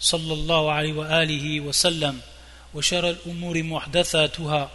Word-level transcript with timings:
صلى 0.00 0.32
الله 0.32 0.72
عليه 0.72 0.92
وآله 0.92 1.60
وسلم 1.60 2.20
وشر 2.74 3.10
الأمور 3.10 3.62
محدثاتها 3.62 4.70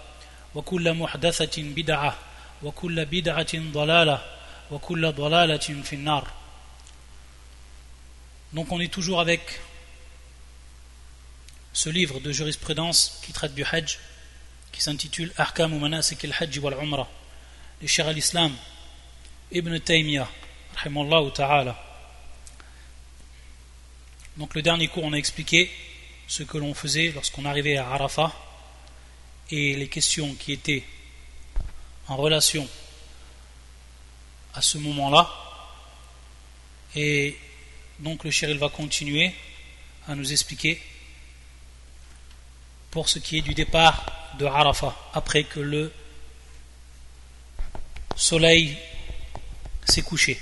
وكل 0.56 0.94
محدثة 0.94 1.62
بدعة 1.64 2.18
وكل 2.64 3.06
بدعة 3.06 3.54
ضلالة 3.56 4.26
وكل 4.72 5.12
ضلالة 5.12 5.82
في 5.84 5.94
النار 5.94 6.28
Donc 8.54 8.72
on 8.72 8.80
est 8.80 8.94
toujours 8.94 9.20
avec 9.20 9.42
ce 11.74 11.90
livre 11.90 12.20
de 12.20 12.32
jurisprudence 12.32 13.20
qui 13.26 13.34
traite 13.34 13.56
du 13.56 13.64
Hajj, 13.64 13.98
qui 14.72 14.80
s'intitule 14.80 15.34
Ahkam 15.38 15.76
Manasik 15.80 16.24
al-Hajj 16.24 16.60
wal 16.60 16.76
Umrah, 16.76 17.08
le 17.82 17.88
Cheikh 17.88 18.06
al-Islam 18.06 18.54
Ibn 19.52 19.80
Taymiyyah, 19.80 20.30
ta'ala. 21.34 21.93
Donc 24.38 24.56
le 24.56 24.62
dernier 24.62 24.88
cours, 24.88 25.04
on 25.04 25.14
a 25.14 25.18
expliqué 25.18 25.70
ce 26.28 26.44
que 26.44 26.58
l'on 26.58 26.74
faisait 26.74 27.12
lorsqu'on 27.12 27.46
arrivait 27.46 27.78
à 27.78 27.90
Arafat 27.90 28.34
et 29.52 29.76
les 29.76 29.88
questions 29.88 30.34
qui 30.36 30.54
étaient 30.54 30.84
en 32.08 32.16
relation 32.18 32.68
à 34.54 34.62
ce 34.62 34.78
moment-là. 34.80 35.30
Et 36.96 37.38
donc 38.00 38.24
le 38.24 38.32
shérif 38.32 38.58
va 38.58 38.70
continuer 38.70 39.34
à 40.08 40.16
nous 40.16 40.32
expliquer 40.32 40.82
pour 42.92 43.10
ce 43.10 43.20
qui 43.20 43.38
est 43.38 43.42
du 43.42 43.54
départ 43.54 44.06
de 44.40 44.46
Arafat, 44.46 44.96
après 45.14 45.44
que 45.44 45.60
le 45.60 45.92
soleil 48.16 48.78
s'est 49.86 50.02
couché. 50.02 50.40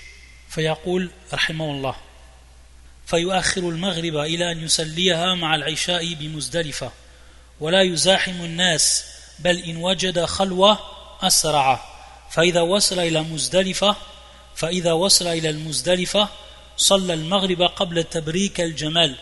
فيؤخر 3.06 3.62
المغرب 3.62 4.16
إلى 4.16 4.52
أن 4.52 4.64
يسليها 4.64 5.36
مع 5.36 5.56
العشاء 5.56 6.14
بمزدلفة. 6.14 6.92
ولا 7.60 7.82
يزاحم 7.82 8.32
الناس 8.32 9.06
بل 9.40 9.58
إن 9.58 9.78
وجد 9.78 10.26
خلوة 10.26 10.80
أسرع. 11.22 11.86
فإذا 12.32 12.62
وصل 12.62 13.00
إلى 13.00 13.22
مزدلفة 13.22 13.96
فإذا 14.56 14.94
وصل 14.94 15.28
إلى 15.28 15.50
المزدلفة 15.50 16.30
صلى 16.78 17.14
المغرب 17.14 17.62
قبل 17.62 18.04
تبريك 18.04 18.62
الجمال 18.62 19.16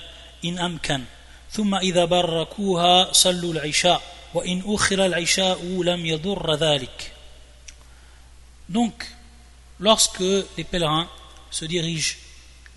إن 0.46 0.60
أمكن. 0.60 1.04
ثم 1.52 1.76
إذا 1.76 2.06
بركوها 2.06 3.14
صلوا 3.14 3.54
العشاء. 3.54 4.02
وإن 4.34 4.64
أخر 4.66 5.06
العشاء 5.06 5.84
لم 5.84 6.06
يضر 6.06 6.56
ذلك. 6.56 7.14
Donc, 8.70 9.06
lorsque 9.80 10.20
les 10.58 10.64
pèlerins 10.64 11.10
se 11.50 11.66
dirigent 11.66 12.18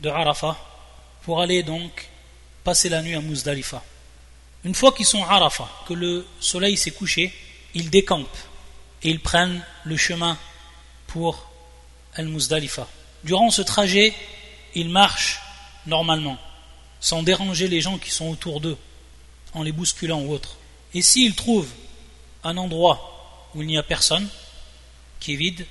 de 0.01 0.09
Arafat 0.09 0.57
pour 1.23 1.41
aller 1.41 1.63
donc 1.63 2.09
passer 2.65 2.89
la 2.89 3.03
nuit 3.03 3.15
à 3.15 3.21
Muzdalifa. 3.21 3.83
Une 4.65 4.75
fois 4.75 4.93
qu'ils 4.93 5.07
sont 5.07 5.25
à 5.25 5.33
Arafat, 5.33 5.69
que 5.87 5.95
le 5.95 6.27
soleil 6.41 6.77
s'est 6.77 6.91
couché, 6.93 7.33
ils 7.75 7.91
décampent 7.91 8.39
et 9.03 9.11
ils 9.11 9.21
prennent 9.21 9.65
le 9.85 9.97
chemin 9.97 10.39
pour 11.09 11.49
Al-Muzdalifa. 12.15 12.87
Durant 13.25 13.51
ce 13.51 13.63
trajet, 13.63 14.15
ils 14.75 14.89
marchent 14.89 15.41
normalement, 15.87 16.39
sans 17.01 17.23
déranger 17.23 17.67
les 17.67 17.81
gens 17.81 17.99
qui 17.99 18.11
sont 18.11 18.29
autour 18.29 18.61
d'eux, 18.61 18.79
en 19.55 19.63
les 19.63 19.73
bousculant 19.73 20.21
ou 20.21 20.33
autre. 20.33 20.57
Et 20.95 21.03
s'ils 21.03 21.35
trouvent 21.35 21.73
un 22.45 22.57
endroit 22.57 23.51
où 23.55 23.63
il 23.63 23.69
n'y 23.69 23.79
a 23.79 23.83
personne, 23.83 24.29
qui 25.19 25.35
est 25.35 25.37
vide, 25.37 25.67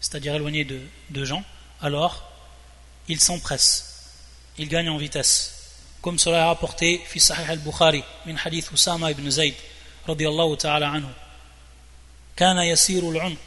c'est-à-dire 0.00 0.34
éloigné 0.34 0.64
de, 0.64 0.80
de 1.10 1.24
gens, 1.24 1.44
alors 1.80 2.24
ils 3.08 3.20
s'empressent 3.20 3.89
il 4.59 4.67
gagne 4.67 4.89
en 4.89 4.97
vitesse. 4.97 5.51
Comme 6.01 6.19
cela 6.19 6.37
est 6.37 6.43
rapporté 6.43 7.01
fi 7.05 7.19
Sahih 7.19 7.49
al-Bukhari 7.49 8.03
min 8.25 8.35
hadith 8.35 8.71
Usama 8.71 9.11
ibn 9.11 9.29
Zayd 9.29 9.55
radiyallahu 10.07 10.57
ta'ala 10.57 10.89
anhu. 10.91 11.09
كان 12.37 12.57
يسير 12.57 13.09
العنق 13.09 13.37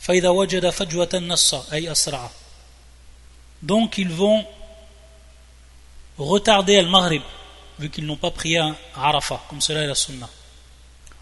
فإذا 0.00 0.28
وجد 0.28 0.70
فجوة 0.70 1.08
نص 1.14 1.54
أي 1.72 1.92
أسرع. 1.92 2.30
Donc 3.62 3.98
ils 3.98 4.12
vont 4.12 4.44
retarder 6.18 6.78
al-Maghrib 6.78 7.22
vu 7.78 7.90
qu'ils 7.90 8.06
n'ont 8.06 8.16
pas 8.16 8.30
prié 8.30 8.58
à 8.58 8.74
Arafat 8.94 9.42
comme 9.48 9.60
cela 9.60 9.82
est 9.82 9.86
la 9.86 9.94
sunna. 9.94 10.28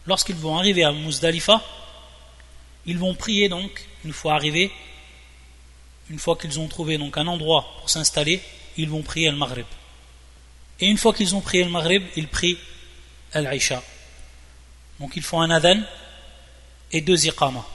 Lorsqu'ils 0.07 0.37
vont 0.37 0.59
arriver 0.59 0.85
à 0.85 0.93
Muzdalifa, 0.93 1.63
ils 2.87 2.99
vont 2.99 3.15
prier 3.15 3.49
donc 3.49 3.89
une 4.05 4.13
fois 4.13 4.35
arrivés, 4.35 4.71
une 6.11 6.19
fois 6.19 6.37
qu'ils 6.37 6.61
ont 6.61 6.69
trouvé 6.69 6.99
donc 6.99 7.17
un 7.17 7.27
endroit 7.27 7.65
pour 7.79 7.89
s'installer, 7.89 8.43
ils 8.78 8.90
vont 8.90 9.02
prier 9.02 9.30
le 9.30 9.38
Maghrib. 9.38 9.66
Et 10.80 10.88
une 10.88 10.98
fois 10.98 11.14
qu'ils 11.14 11.36
ont 11.36 11.42
prié 11.42 11.64
le 11.64 11.70
Maghrib, 11.70 12.04
ils 12.16 12.28
prient 12.28 12.58
Al-Aisha. 13.34 13.84
Donc 15.00 15.16
ils 15.16 15.24
font 15.24 15.42
un 15.42 15.50
adhan 15.50 15.82
et 16.92 17.02
deux 17.02 17.26
iqama 17.26 17.66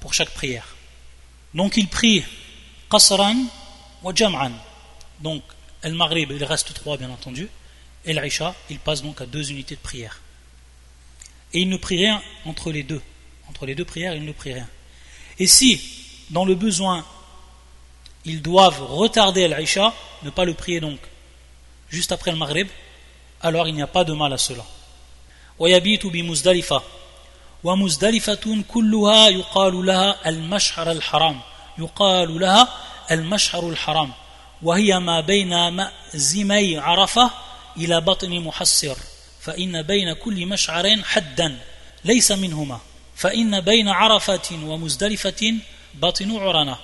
pour 0.00 0.14
chaque 0.14 0.30
prière. 0.30 0.66
Donc 1.54 1.76
ils 1.76 1.88
prient 1.88 2.24
Qasran 2.90 3.36
wa 4.02 4.14
Jam'an. 4.14 4.52
Donc 5.20 5.42
Al-Maghrib, 5.82 6.30
il 6.32 6.44
reste 6.44 6.74
trois 6.74 6.96
bien 6.96 7.10
entendu. 7.10 7.48
Et 8.04 8.12
l'Aisha, 8.12 8.54
il 8.70 8.78
passe 8.78 9.02
donc 9.02 9.20
à 9.20 9.26
deux 9.26 9.50
unités 9.50 9.76
de 9.76 9.80
prière. 9.80 10.20
Et 11.52 11.60
il 11.60 11.68
ne 11.68 11.76
prie 11.76 11.98
rien 11.98 12.22
entre 12.44 12.72
les 12.72 12.82
deux. 12.82 13.02
Entre 13.48 13.66
les 13.66 13.74
deux 13.74 13.84
prières, 13.84 14.14
il 14.14 14.24
ne 14.24 14.32
prie 14.32 14.54
rien. 14.54 14.68
Et 15.38 15.46
si, 15.46 15.80
dans 16.30 16.44
le 16.44 16.54
besoin, 16.54 17.04
ils 18.25 18.41
doivent 18.41 18.81
retarder 18.81 19.47
l'Aïcha, 19.47 19.93
ne 20.23 20.29
pas 20.29 20.45
le 20.45 20.53
prier 20.53 20.79
donc 20.79 20.99
juste 21.89 22.11
après 22.11 22.31
le 22.31 22.37
Maghrib, 22.37 22.67
alors 23.41 23.67
il 23.67 23.75
n'y 23.75 23.81
a 23.81 23.87
pas 23.87 24.03
de 24.03 24.13
mal 24.13 24.33
à 24.33 24.37
cela. 24.37 24.63
ويبيت 25.59 26.05
بمزدلفة 26.05 26.81
ومزدلفة 27.63 28.63
كلها 28.67 29.27
يقال 29.27 29.85
لها 29.85 30.29
المشعر 30.29 30.91
الحرام 30.91 31.39
يقال 31.77 32.39
لها 32.39 32.67
المشعر 33.11 33.69
الحرام 33.69 34.11
وهي 34.61 34.99
ما 34.99 35.21
بين 35.21 35.67
مأزمي 35.67 36.77
عرفة 36.77 37.31
إلى 37.77 38.01
بطن 38.01 38.39
محصر 38.39 38.95
فإن 39.41 39.81
بين 39.81 40.13
كل 40.13 40.45
مشعر 40.45 41.01
حدا 41.03 41.59
ليس 42.05 42.31
منهما 42.31 42.79
فإن 43.15 43.61
بين 43.61 43.87
عرفة 43.87 44.59
ومزدلفة 44.63 45.53
بطن 45.93 46.37
عرنة 46.37 46.77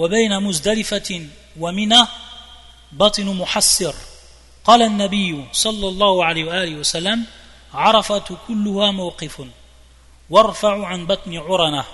وبين 0.00 0.40
مزدلفة 0.40 1.26
ومنى 1.60 2.02
بطن 2.92 3.26
محسر 3.36 3.94
قال 4.64 4.82
النبي 4.82 5.44
صلى 5.52 5.88
الله 5.88 6.24
عليه 6.24 6.44
وآله 6.44 6.74
وسلم 6.74 7.24
عرفة 7.74 8.28
كلها 8.48 8.90
موقف 8.90 9.42
وارفع 10.30 10.86
عن 10.86 11.06
بطن 11.06 11.36
عرنة 11.36 11.84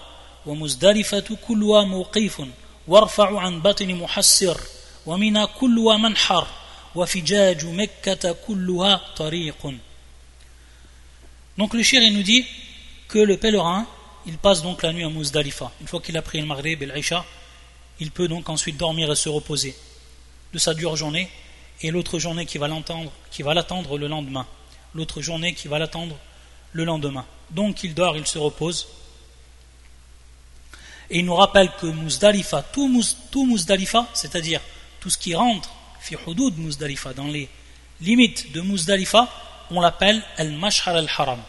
ومزدلفة 0.46 1.36
كلها 1.48 1.84
موقف 1.84 2.46
وارفع 2.88 3.40
عن 3.40 3.60
بطن 3.60 3.94
محسر 3.94 4.60
ومنى 5.06 5.46
كلها 5.46 5.96
منحر 5.96 6.46
وفجاج 6.94 7.66
مكة 7.66 8.36
كلها 8.46 9.00
طريق. 9.16 9.74
Donc 11.58 11.74
le 11.74 11.82
shir 11.82 12.02
il 12.02 12.14
nous 12.16 12.22
dit 12.22 12.44
que 13.08 13.18
le 13.18 13.36
pèlerin 13.36 13.84
il 14.26 14.38
passe 14.38 14.62
donc 14.62 14.82
la 14.82 14.92
nuit 14.92 15.04
à 15.04 15.08
Muzdalifa. 15.08 15.72
Une 15.80 15.88
fois 15.88 16.00
qu'il 16.00 16.16
a 16.16 16.22
pris 16.22 16.38
le 16.40 16.46
Maghrib 16.46 16.82
et 16.82 16.86
l'Aisha 16.86 17.24
il 18.00 18.10
peut 18.10 18.28
donc 18.28 18.48
ensuite 18.48 18.76
dormir 18.76 19.10
et 19.10 19.16
se 19.16 19.28
reposer 19.28 19.76
de 20.52 20.58
sa 20.58 20.74
dure 20.74 20.96
journée 20.96 21.30
et 21.82 21.90
l'autre 21.90 22.18
journée 22.18 22.46
qui 22.46 22.58
va 22.58 22.68
l'entendre, 22.68 23.10
qui 23.30 23.42
va 23.42 23.54
l'attendre 23.54 23.98
le 23.98 24.06
lendemain, 24.06 24.46
l'autre 24.94 25.20
journée 25.20 25.54
qui 25.54 25.68
va 25.68 25.78
l'attendre 25.78 26.16
le 26.72 26.84
lendemain. 26.84 27.24
Donc 27.50 27.84
il 27.84 27.94
dort, 27.94 28.16
il 28.16 28.26
se 28.26 28.38
repose. 28.38 28.88
Et 31.10 31.20
il 31.20 31.24
nous 31.24 31.34
rappelle 31.34 31.70
que 31.80 31.86
Muzdalifa, 31.86 32.62
tout, 32.62 32.88
Muzdalifa, 33.46 34.08
c'est-à-dire 34.12 34.60
tout 35.00 35.10
ce 35.10 35.18
qui 35.18 35.34
rentre, 35.34 35.70
fi 36.00 36.16
hudud 36.26 36.58
Muzdalifa, 36.58 37.12
dans 37.12 37.28
les 37.28 37.48
limites 38.00 38.52
de 38.52 38.60
Muzdalifa, 38.60 39.28
on 39.70 39.80
l'appelle 39.80 40.22
Al-Mashhar 40.36 40.96
al-Haram. 40.96 41.40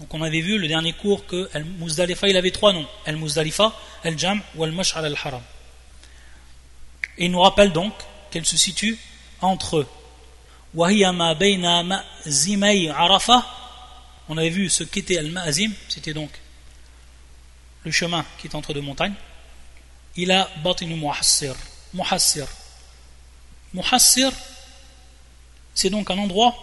Donc 0.00 0.12
on 0.14 0.22
avait 0.22 0.40
vu 0.40 0.58
le 0.58 0.66
dernier 0.66 0.92
cours 0.94 1.26
que 1.26 1.48
Al-Muzdalifa, 1.54 2.28
il 2.28 2.36
avait 2.36 2.50
trois 2.50 2.72
noms. 2.72 2.86
Al-Muzdalifa, 3.06 3.72
Al-Jam 4.02 4.40
ou 4.56 4.64
Al-Mashhar 4.64 5.04
al-Haram. 5.04 5.42
Et 7.18 7.26
il 7.26 7.30
nous 7.30 7.40
rappelle 7.40 7.72
donc 7.72 7.92
qu'elle 8.30 8.46
se 8.46 8.56
situe 8.56 8.98
entre 9.40 9.86
On 10.74 10.84
avait 14.38 14.48
vu 14.48 14.70
ce 14.70 14.84
qu'était 14.84 15.18
Al-Ma'azim, 15.18 15.72
c'était 15.88 16.14
donc 16.14 16.30
le 17.84 17.90
chemin 17.90 18.24
qui 18.38 18.46
est 18.46 18.54
entre 18.54 18.72
deux 18.72 18.80
montagnes. 18.80 19.14
Il 20.16 20.30
a 20.30 20.48
batinu 20.62 20.94
muhassir. 20.94 21.54
Muhassir. 21.92 22.46
Muhassir, 23.74 24.32
c'est 25.74 25.90
donc 25.90 26.10
un 26.10 26.18
endroit 26.18 26.54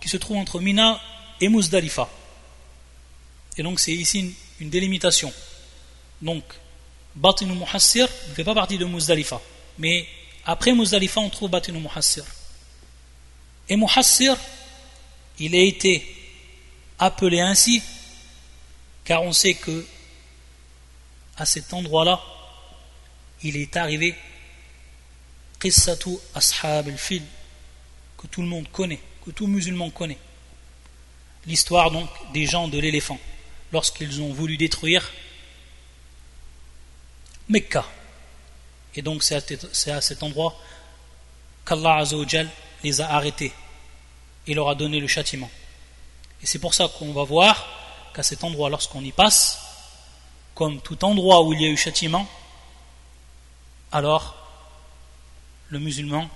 qui 0.00 0.08
se 0.08 0.16
trouve 0.16 0.36
entre 0.36 0.60
Mina 0.60 1.00
et 1.40 1.48
Muzdalifa. 1.48 2.08
Et 3.56 3.62
donc 3.62 3.80
c'est 3.80 3.92
ici 3.92 4.34
une, 4.60 4.70
délimitation. 4.70 5.32
Donc, 6.20 6.44
Batinu 7.14 7.52
Muhassir 7.52 8.08
ne 8.28 8.34
fait 8.34 8.44
pas 8.44 8.54
partie 8.54 8.78
de 8.78 8.84
Muzdalifa. 8.84 9.40
Mais 9.78 10.06
après 10.44 10.72
Muzdalifa, 10.72 11.20
on 11.20 11.30
trouve 11.30 11.50
Batinu 11.50 11.80
Muhassir. 11.80 12.24
Et 13.68 13.76
Muhassir, 13.76 14.36
il 15.38 15.54
a 15.54 15.60
été 15.60 16.06
appelé 16.98 17.40
ainsi, 17.40 17.82
car 19.04 19.22
on 19.22 19.32
sait 19.32 19.54
que 19.54 19.86
à 21.36 21.44
cet 21.44 21.72
endroit-là, 21.72 22.20
il 23.42 23.56
est 23.56 23.76
arrivé 23.76 24.14
Qissatu 25.60 26.16
Ashab 26.34 26.88
al-Fil, 26.88 27.22
que 28.16 28.26
tout 28.26 28.40
le 28.40 28.48
monde 28.48 28.68
connaît, 28.70 29.00
que 29.24 29.30
tout 29.30 29.46
musulman 29.46 29.90
connaît. 29.90 30.18
L'histoire 31.46 31.90
donc 31.90 32.08
des 32.32 32.46
gens 32.46 32.68
de 32.68 32.78
l'éléphant, 32.78 33.20
lorsqu'ils 33.72 34.22
ont 34.22 34.32
voulu 34.32 34.56
détruire 34.56 35.12
Mecca. 37.48 37.86
Et 38.96 39.02
donc 39.02 39.22
c'est 39.22 39.90
à 39.90 40.00
cet 40.00 40.22
endroit 40.22 40.58
qu'Allah 41.66 42.02
les 42.82 43.00
a 43.00 43.10
arrêtés 43.10 43.52
et 44.46 44.54
leur 44.54 44.68
a 44.70 44.74
donné 44.74 45.00
le 45.00 45.06
châtiment. 45.06 45.50
Et 46.42 46.46
c'est 46.46 46.58
pour 46.58 46.74
ça 46.74 46.88
qu'on 46.88 47.12
va 47.12 47.24
voir 47.24 47.66
qu'à 48.14 48.22
cet 48.22 48.42
endroit, 48.42 48.70
lorsqu'on 48.70 49.02
y 49.02 49.12
passe, 49.12 49.60
comme 50.54 50.80
tout 50.80 51.04
endroit 51.04 51.42
où 51.42 51.52
il 51.52 51.60
y 51.60 51.66
a 51.66 51.68
eu 51.68 51.76
châtiment, 51.76 52.26
alors 53.92 54.34
le 55.68 55.78
musulman, 55.78 56.28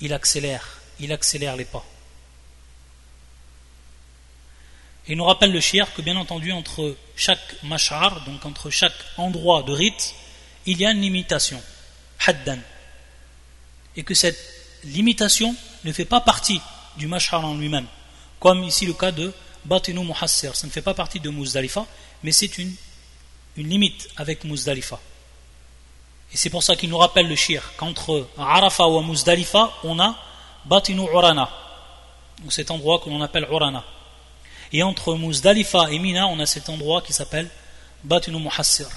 il 0.00 0.12
accélère, 0.12 0.80
il 0.98 1.12
accélère 1.12 1.56
les 1.56 1.64
pas. 1.64 1.84
Et 5.06 5.12
il 5.12 5.18
nous 5.18 5.24
rappelle 5.24 5.52
le 5.52 5.60
shir 5.60 5.92
que 5.94 6.02
bien 6.02 6.16
entendu 6.16 6.52
entre 6.52 6.96
chaque 7.16 7.62
mash'ar, 7.62 8.24
donc 8.24 8.44
entre 8.46 8.70
chaque 8.70 8.94
endroit 9.16 9.62
de 9.62 9.72
rite, 9.72 10.14
il 10.66 10.80
y 10.80 10.86
a 10.86 10.90
une 10.90 11.00
limitation, 11.00 11.62
haddan. 12.26 12.58
Et 13.96 14.02
que 14.02 14.14
cette 14.14 14.38
limitation 14.84 15.54
ne 15.84 15.92
fait 15.92 16.04
pas 16.04 16.20
partie 16.20 16.60
du 16.96 17.06
mash'ar 17.06 17.44
en 17.44 17.54
lui-même, 17.54 17.86
comme 18.40 18.62
ici 18.64 18.86
le 18.86 18.92
cas 18.92 19.12
de 19.12 19.32
Batinu 19.64 20.04
Muhassir, 20.04 20.56
ça 20.56 20.66
ne 20.66 20.72
fait 20.72 20.82
pas 20.82 20.94
partie 20.94 21.20
de 21.20 21.30
Muzdalifa, 21.30 21.86
mais 22.22 22.32
c'est 22.32 22.58
une, 22.58 22.74
une 23.56 23.68
limite 23.68 24.08
avec 24.16 24.44
Muzdalifa. 24.44 24.98
Et 26.32 26.36
c'est 26.36 26.50
pour 26.50 26.62
ça 26.62 26.76
qu'il 26.76 26.88
nous 26.88 26.98
rappelle 26.98 27.28
le 27.28 27.36
shir 27.36 27.72
qu'entre 27.76 28.28
Arafat 28.38 28.86
ou 28.88 29.02
Muzdalifa, 29.02 29.72
on 29.84 30.00
a 30.00 30.16
Batinu 30.64 31.02
Urana, 31.02 31.48
ou 32.44 32.50
cet 32.50 32.70
endroit 32.70 33.00
que 33.00 33.10
l'on 33.10 33.20
appelle 33.20 33.46
Urana. 33.50 33.84
Et 34.72 34.82
entre 34.82 35.14
Muzdalifa 35.14 35.90
et 35.90 35.98
Mina, 35.98 36.26
on 36.26 36.38
a 36.40 36.46
cet 36.46 36.68
endroit 36.68 37.02
qui 37.02 37.12
s'appelle 37.12 37.50
Batinu 38.02 38.38
Muhassir. 38.40 38.88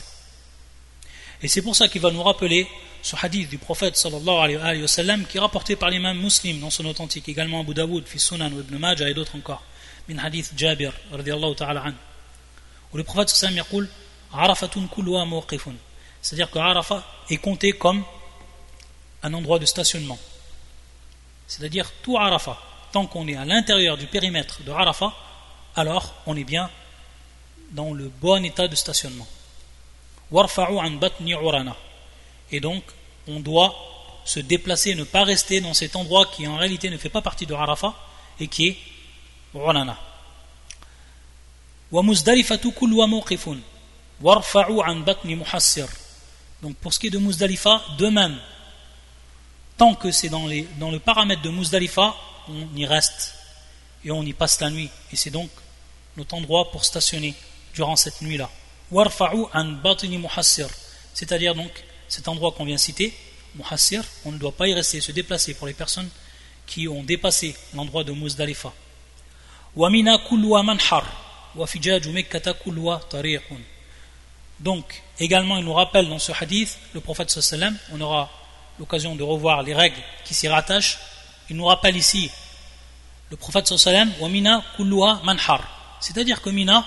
Et 1.42 1.48
c'est 1.48 1.62
pour 1.62 1.76
ça 1.76 1.88
qu'il 1.88 2.02
va 2.02 2.12
nous 2.12 2.24
rappeler 2.24 2.68
ce 3.02 3.16
hadith 3.22 3.50
du 3.50 3.58
prophète 3.58 3.96
sallallahu 3.96 4.58
alayhi 4.58 4.82
wa 4.82 5.18
qui 5.30 5.38
est 5.38 5.40
rapporté 5.40 5.76
par 5.76 5.90
l'imam 5.90 6.18
muslim 6.18 6.60
dans 6.60 6.70
son 6.70 6.86
authentique, 6.86 7.30
également 7.30 7.62
Abu 7.62 7.74
Dawood, 7.74 8.06
Fi 8.08 8.20
Sunan 8.20 8.52
ou 8.52 8.60
Ibn 8.62 8.78
Majah 8.78 9.10
et 9.10 9.14
d'autres 9.14 9.36
encore. 9.36 9.64
Min 10.08 10.18
hadith 10.18 10.54
Jabir, 10.56 10.94
radiallahu 11.12 11.56
ta'ala 11.56 11.84
an 11.86 11.94
où 12.94 12.98
le 12.98 13.04
prophète 13.04 13.30
sallam 13.30 13.58
yaqul 13.58 13.90
Arafatun 14.34 14.88
kulwa 14.88 15.26
mawqifun. 15.26 15.76
C'est-à-dire 16.22 16.50
que 16.50 16.60
Arafat 16.60 17.04
est 17.30 17.38
compté 17.38 17.74
comme 17.74 18.04
un 19.24 19.34
endroit 19.34 19.60
de 19.60 19.66
stationnement. 19.66 20.18
C'est-à-dire 21.48 21.92
tout 22.02 22.18
Arafat, 22.18 22.58
tant 22.92 23.06
qu'on 23.06 23.28
est 23.28 23.36
à 23.36 23.46
l'intérieur 23.46 23.98
du 23.98 24.08
périmètre 24.08 24.64
de 24.64 24.72
Arafat, 24.72 25.14
alors 25.76 26.16
on 26.26 26.36
est 26.36 26.44
bien 26.44 26.70
dans 27.72 27.94
le 27.94 28.10
bon 28.22 28.44
état 28.44 28.68
de 28.68 28.76
stationnement. 28.76 29.28
Et 32.52 32.60
donc, 32.60 32.84
on 33.28 33.40
doit 33.40 33.76
se 34.26 34.40
déplacer, 34.40 34.96
ne 34.96 35.04
pas 35.04 35.24
rester 35.24 35.62
dans 35.62 35.74
cet 35.74 35.96
endroit 35.96 36.26
qui 36.26 36.48
en 36.48 36.58
réalité 36.58 36.90
ne 36.90 36.98
fait 36.98 37.10
pas 37.10 37.22
partie 37.22 37.46
de 37.46 37.54
Arafat 37.54 37.94
et 38.40 38.48
qui 38.48 38.68
est 38.68 38.78
Urana. 39.54 39.98
Donc 46.62 46.76
pour 46.78 46.94
ce 46.94 47.00
qui 47.00 47.08
est 47.08 47.12
de 47.12 47.20
Muzdalifa, 47.20 47.84
de 47.98 48.08
même, 48.08 48.38
tant 49.78 49.94
que 49.94 50.12
c'est 50.12 50.30
dans, 50.30 50.48
le 50.48 50.98
paramètre 50.98 51.42
de 51.42 51.50
Muzdalifa, 51.50 52.16
on 52.50 52.76
y 52.76 52.86
reste 52.86 53.36
et 54.04 54.12
on 54.12 54.24
y 54.24 54.34
passe 54.34 54.60
la 54.62 54.70
nuit. 54.70 54.90
Et 55.12 55.16
c'est 55.16 55.30
donc 55.30 55.50
notre 56.18 56.34
endroit 56.36 56.72
pour 56.72 56.84
stationner 56.86 57.36
durant 57.74 57.96
cette 57.96 58.22
nuit-là. 58.22 58.50
C'est-à-dire 61.14 61.56
donc 61.56 61.72
cet 62.08 62.28
endroit 62.28 62.52
qu'on 62.52 62.66
vient 62.66 62.78
citer, 62.78 63.14
Muhassir, 63.56 64.04
on 64.26 64.32
ne 64.32 64.38
doit 64.38 64.52
pas 64.52 64.68
y 64.68 64.74
rester, 64.74 65.02
se 65.02 65.12
déplacer 65.12 65.54
pour 65.54 65.68
les 65.68 65.74
personnes 65.74 66.10
qui 66.68 66.88
ont 66.88 67.04
dépassé 67.04 67.56
l'endroit 67.74 68.04
de 68.04 68.12
Muzdalifa. 68.12 68.74
Donc, 74.60 75.04
également, 75.20 75.58
il 75.58 75.66
nous 75.66 75.74
rappelle 75.74 76.08
dans 76.10 76.20
ce 76.20 76.32
hadith, 76.32 76.78
le 76.94 77.02
prophète 77.02 77.30
sallam, 77.30 77.78
on 77.92 78.00
aura 78.02 78.30
l'occasion 78.80 79.16
de 79.16 79.24
revoir 79.24 79.64
les 79.64 79.74
règles 79.74 80.02
qui 80.24 80.34
s'y 80.34 80.48
rattachent. 80.48 80.98
Il 81.50 81.58
nous 81.58 81.66
rappelle 81.66 81.96
ici, 81.98 82.32
le 83.32 83.38
prophète 83.38 83.68
sallam, 83.68 84.12
wa 84.20 84.30
mina 84.30 84.64
manhar. 85.24 85.98
C'est-à-dire 86.00 86.42
que 86.42 86.50
Mina, 86.50 86.86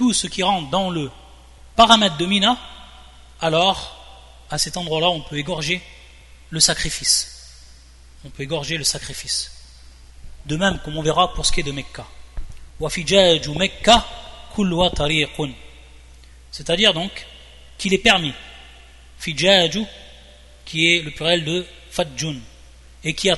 tout 0.00 0.14
ce 0.14 0.28
qui 0.28 0.42
rentre 0.42 0.70
dans 0.70 0.88
le 0.88 1.10
paramètre 1.76 2.16
de 2.16 2.24
Mina, 2.24 2.56
alors, 3.38 4.02
à 4.48 4.56
cet 4.56 4.78
endroit-là, 4.78 5.10
on 5.10 5.20
peut 5.20 5.36
égorger 5.36 5.82
le 6.48 6.58
sacrifice. 6.58 7.66
On 8.24 8.30
peut 8.30 8.44
égorger 8.44 8.78
le 8.78 8.84
sacrifice. 8.84 9.52
De 10.46 10.56
même, 10.56 10.80
comme 10.82 10.96
on 10.96 11.02
verra 11.02 11.34
pour 11.34 11.44
ce 11.44 11.52
qui 11.52 11.60
est 11.60 11.64
de 11.64 11.72
Mecca. 11.72 12.06
C'est-à-dire 16.50 16.94
donc 16.94 17.26
qu'il 17.76 17.92
est 17.92 17.98
permis. 17.98 18.32
Fijaju, 19.18 19.84
qui 20.64 20.94
est 20.94 21.02
le 21.02 21.10
pluriel 21.10 21.44
de 21.44 21.66
Fadjun, 21.90 22.36
et 23.04 23.12
qui 23.12 23.28
a 23.28 23.36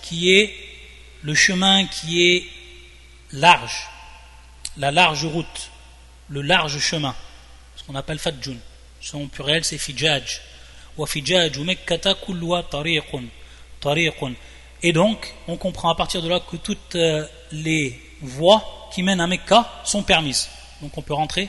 qui 0.00 0.32
est 0.32 0.54
le 1.20 1.34
chemin 1.34 1.84
qui 1.84 2.22
est 2.28 2.46
large, 3.32 3.90
la 4.78 4.90
large 4.90 5.26
route, 5.26 5.70
le 6.28 6.40
large 6.40 6.78
chemin, 6.78 7.14
ce 7.76 7.82
qu'on 7.84 7.94
appelle 7.94 8.18
Fadjun. 8.18 8.56
Son 9.00 9.26
pluriel 9.28 9.64
c'est 9.64 9.78
Fijaj. 9.78 10.40
Et 14.82 14.92
donc, 14.92 15.34
on 15.46 15.56
comprend 15.56 15.90
à 15.90 15.94
partir 15.94 16.22
de 16.22 16.28
là 16.28 16.40
que 16.40 16.56
toutes 16.56 16.96
euh, 16.96 17.26
les 17.52 18.00
voies 18.20 18.88
qui 18.92 19.02
mènent 19.02 19.20
à 19.20 19.26
Mecca 19.26 19.70
sont 19.84 20.02
permises. 20.02 20.48
Donc 20.80 20.96
on 20.98 21.02
peut 21.02 21.14
rentrer 21.14 21.48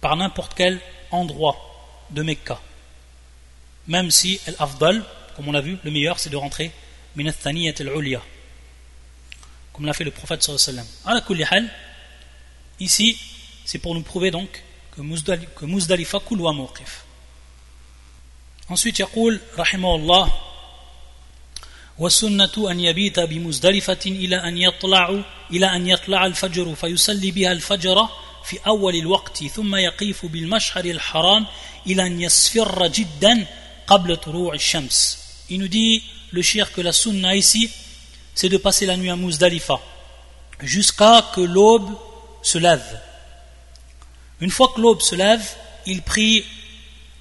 par 0.00 0.16
n'importe 0.16 0.54
quel 0.54 0.80
endroit 1.10 1.56
de 2.10 2.22
Mecca. 2.22 2.60
Même 3.86 4.10
si 4.10 4.40
al-afdal, 4.46 5.04
comme 5.36 5.48
on 5.48 5.52
l'a 5.52 5.60
vu, 5.60 5.78
le 5.82 5.90
meilleur 5.90 6.18
c'est 6.18 6.30
de 6.30 6.36
rentrer 6.36 6.70
minathaniyat 7.16 7.74
al-uliya. 7.80 8.22
Comme 9.72 9.86
l'a 9.86 9.92
fait 9.92 10.04
le 10.04 10.10
prophète 10.10 10.42
sallallahu 10.42 10.62
alayhi 10.68 10.78
wa 10.78 11.46
sallam. 11.46 11.70
Ici, 12.81 13.17
c'est 13.65 13.79
pour 13.79 13.95
nous 13.95 14.03
prouver 14.03 14.31
donc 14.31 14.63
que 14.95 15.01
Muzdalifa 15.65 16.19
kulwa 16.19 16.53
mawqif. 16.53 17.03
Ensuite, 18.69 18.99
يقول 18.99 19.39
رحمه 19.57 19.95
الله 19.95 20.33
والسنة 21.97 22.71
أن 22.71 22.79
يبيت 22.79 23.19
بمزدلفة 23.19 24.05
إلى 24.05 24.35
أن 24.35 24.57
يطلع 24.57 25.23
إلى 25.51 25.75
أن 25.75 25.87
يطلع 25.87 26.25
الفجر 26.25 26.75
فيصلي 26.75 27.31
بها 27.31 27.51
الفجر 27.51 28.09
في 28.45 28.59
أول 28.67 28.95
الوقت 28.95 29.43
ثم 29.43 29.75
يقيف 29.75 30.25
بالمشعر 30.25 30.85
الحرام 30.85 31.45
إلى 31.87 32.05
أن 32.05 32.21
يصفر 32.21 32.87
جدا 32.87 33.47
قبل 33.87 34.17
طلوع 34.17 34.53
الشمس. 34.53 35.17
Il 35.49 35.59
nous 35.59 35.67
dit 35.69 36.03
le 36.31 36.41
shir 36.41 36.71
que 36.73 36.81
la 36.81 36.91
sunna 36.91 37.35
ici, 37.35 37.69
c'est 38.35 38.49
de 38.49 38.57
passer 38.57 38.85
la 38.85 38.97
nuit 38.97 39.09
à 39.09 39.15
Muzdalifa 39.15 39.79
jusqu'à 40.61 41.31
que 41.33 41.41
l'aube 41.41 41.97
se 42.42 42.58
lève. 42.58 43.00
Une 44.40 44.50
fois 44.50 44.72
que 44.74 44.80
l'aube 44.80 45.00
se 45.00 45.14
lève, 45.14 45.42
il 45.86 46.02
prie 46.02 46.44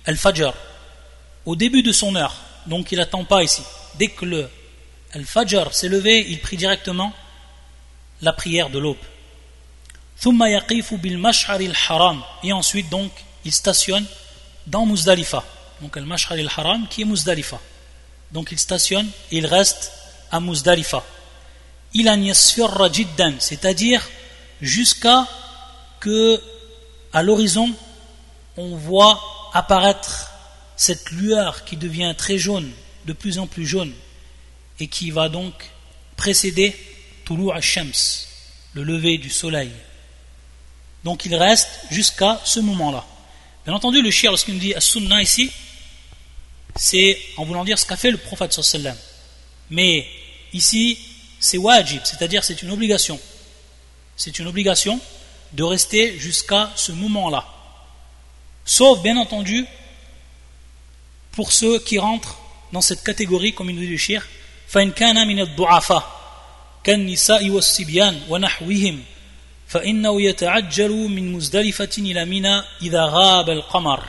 Al-Fajr 0.06 0.54
au 1.46 1.56
début 1.56 1.84
de 1.84 1.92
son 1.92 2.16
heure. 2.16 2.36
Donc 2.66 2.92
il 2.92 2.98
n'attend 2.98 3.24
pas 3.24 3.44
ici. 3.44 3.62
dès 3.96 4.08
que 4.08 4.50
Al-Fajr 5.14 5.74
s'est 5.74 5.90
levé, 5.90 6.26
il 6.30 6.40
prit 6.40 6.58
directement 6.58 7.14
la 8.22 8.34
prière 8.34 8.70
de 8.70 8.80
l'aube. 8.80 8.98
Et 12.44 12.54
ensuite, 12.54 12.90
donc, 12.90 13.12
il 13.44 13.52
stationne 13.52 14.06
dans 14.68 14.86
Muzdalifa. 14.86 15.44
Donc, 15.82 15.98
Al-Mash'ar 15.98 16.34
al-Haram 16.34 16.88
qui 16.88 17.02
est 17.02 17.06
Muzdalifa. 17.06 17.60
Donc, 18.32 18.52
il 18.52 18.60
stationne 18.60 19.10
et 19.32 19.38
il 19.38 19.48
reste 19.48 19.92
à 20.32 20.40
Muzdalifa. 20.40 21.04
Il 21.94 22.08
jiddan, 22.94 23.34
c'est-à-dire 23.40 24.08
jusqu'à 24.62 25.28
que, 26.00 26.42
à 27.14 27.24
l'horizon, 27.24 27.74
on 28.58 28.76
voit 28.76 29.22
apparaître 29.54 30.32
cette 30.76 31.12
lueur 31.12 31.66
qui 31.66 31.78
devient 31.78 32.14
très 32.18 32.38
jaune, 32.38 32.72
de 33.06 33.14
plus 33.14 33.40
en 33.40 33.48
plus 33.48 33.66
jaune, 33.66 33.94
et 34.80 34.88
qui 34.88 35.12
va 35.12 35.30
donc 35.30 35.54
précéder 36.16 36.76
Toulour 37.26 37.54
al-Shams, 37.54 37.92
le 38.74 38.84
lever 38.84 39.18
du 39.18 39.30
soleil. 39.30 39.72
Donc 41.04 41.26
il 41.26 41.36
reste 41.36 41.70
jusqu'à 41.90 42.40
ce 42.44 42.60
moment-là. 42.60 43.06
Bien 43.66 43.74
entendu, 43.74 44.02
le 44.02 44.12
shir, 44.12 44.32
lorsqu'il 44.32 44.56
nous 44.56 44.60
dit 44.60 44.74
as-sunnah 44.74 45.22
ici, 45.22 45.52
c'est 46.76 47.20
en 47.38 47.46
voulant 47.46 47.64
dire 47.64 47.78
ce 47.78 47.86
qu'a 47.86 47.98
fait 47.98 48.12
le 48.12 48.18
prophète. 48.18 48.60
Mais 49.70 50.08
ici, 50.54 50.98
c'est 51.40 51.58
wajib, 51.58 52.02
c'est-à-dire 52.04 52.44
c'est 52.44 52.62
une 52.62 52.72
obligation 52.72 53.20
C'est 54.21 54.39
une 54.39 54.47
obligation 54.47 54.99
de 55.53 55.63
rester 55.63 56.19
jusqu'à 56.19 56.71
ce 56.75 56.93
moment-là. 56.93 57.45
Sauf, 58.65 59.03
bien 59.03 59.17
entendu, 59.17 59.67
pour 61.33 61.53
ceux 61.53 61.79
qui 61.79 61.99
rentrent 61.99 62.39
dans 62.73 62.81
cette 62.81 63.03
catégorie, 63.05 63.53
comme 63.53 63.71
il 63.71 63.77
nous 63.77 63.83
dit 63.83 63.89
le 63.89 63.97
shir, 63.97 64.23
فإن 64.69 64.91
كان 64.91 65.29
من 65.29 65.41
الضعفاء 65.41 66.17
كالنساء 66.85 67.51
والصبيان 67.51 68.23
ونحوهم 68.29 69.03
فإنه 69.69 70.23
يتعجل 70.23 70.91
من 70.91 71.33
مزدلفة 71.33 71.89
إلى 71.99 72.25
منى 72.25 72.63
إذا 72.83 73.05
غاب 73.05 73.51
القمر 73.51 74.05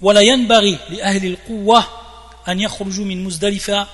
ولا 0.00 0.20
ينبغي 0.20 0.78
لأهل 0.90 1.26
القوة 1.26 1.84
أن 2.48 2.60
يخرجوا 2.60 3.04
من 3.04 3.24
مزدلفة 3.24 3.86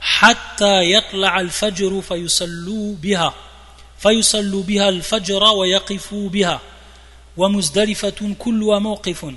حتى 0.00 0.92
يطلع 0.92 1.40
الفجر 1.40 2.00
فيصلوا 2.00 2.96
بها 2.96 3.34
فيصلوا 4.04 4.62
بها 4.62 4.88
الفجر 4.88 5.42
ويقفوا 5.42 6.28
بها 6.28 6.60
ومزدلفة 7.36 8.34
كلها 8.38 8.78
موقف 8.78 9.34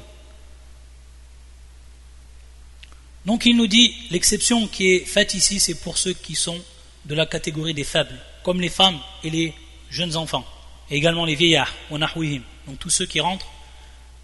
Donc 3.25 3.45
il 3.45 3.55
nous 3.55 3.67
dit, 3.67 3.95
l'exception 4.11 4.67
qui 4.67 4.95
est 4.95 5.05
faite 5.05 5.33
ici, 5.33 5.61
c'est 5.61 5.75
pour 5.75 5.97
ceux 5.97 6.11
qui 6.11 6.35
sont 6.35 6.59
de 7.05 7.15
la 7.15 7.25
catégorie 7.25 7.73
des 7.73 7.85
faibles, 7.85 8.19
comme 8.43 8.59
les 8.59 8.67
femmes 8.67 8.99
et 9.23 9.29
les 9.29 9.53
jeunes 9.89 10.17
enfants, 10.17 10.45
et 10.89 10.97
également 10.97 11.23
les 11.23 11.35
vieillards, 11.35 11.73
donc 11.89 12.79
tous 12.79 12.89
ceux 12.89 13.05
qui 13.05 13.21
rentrent 13.21 13.47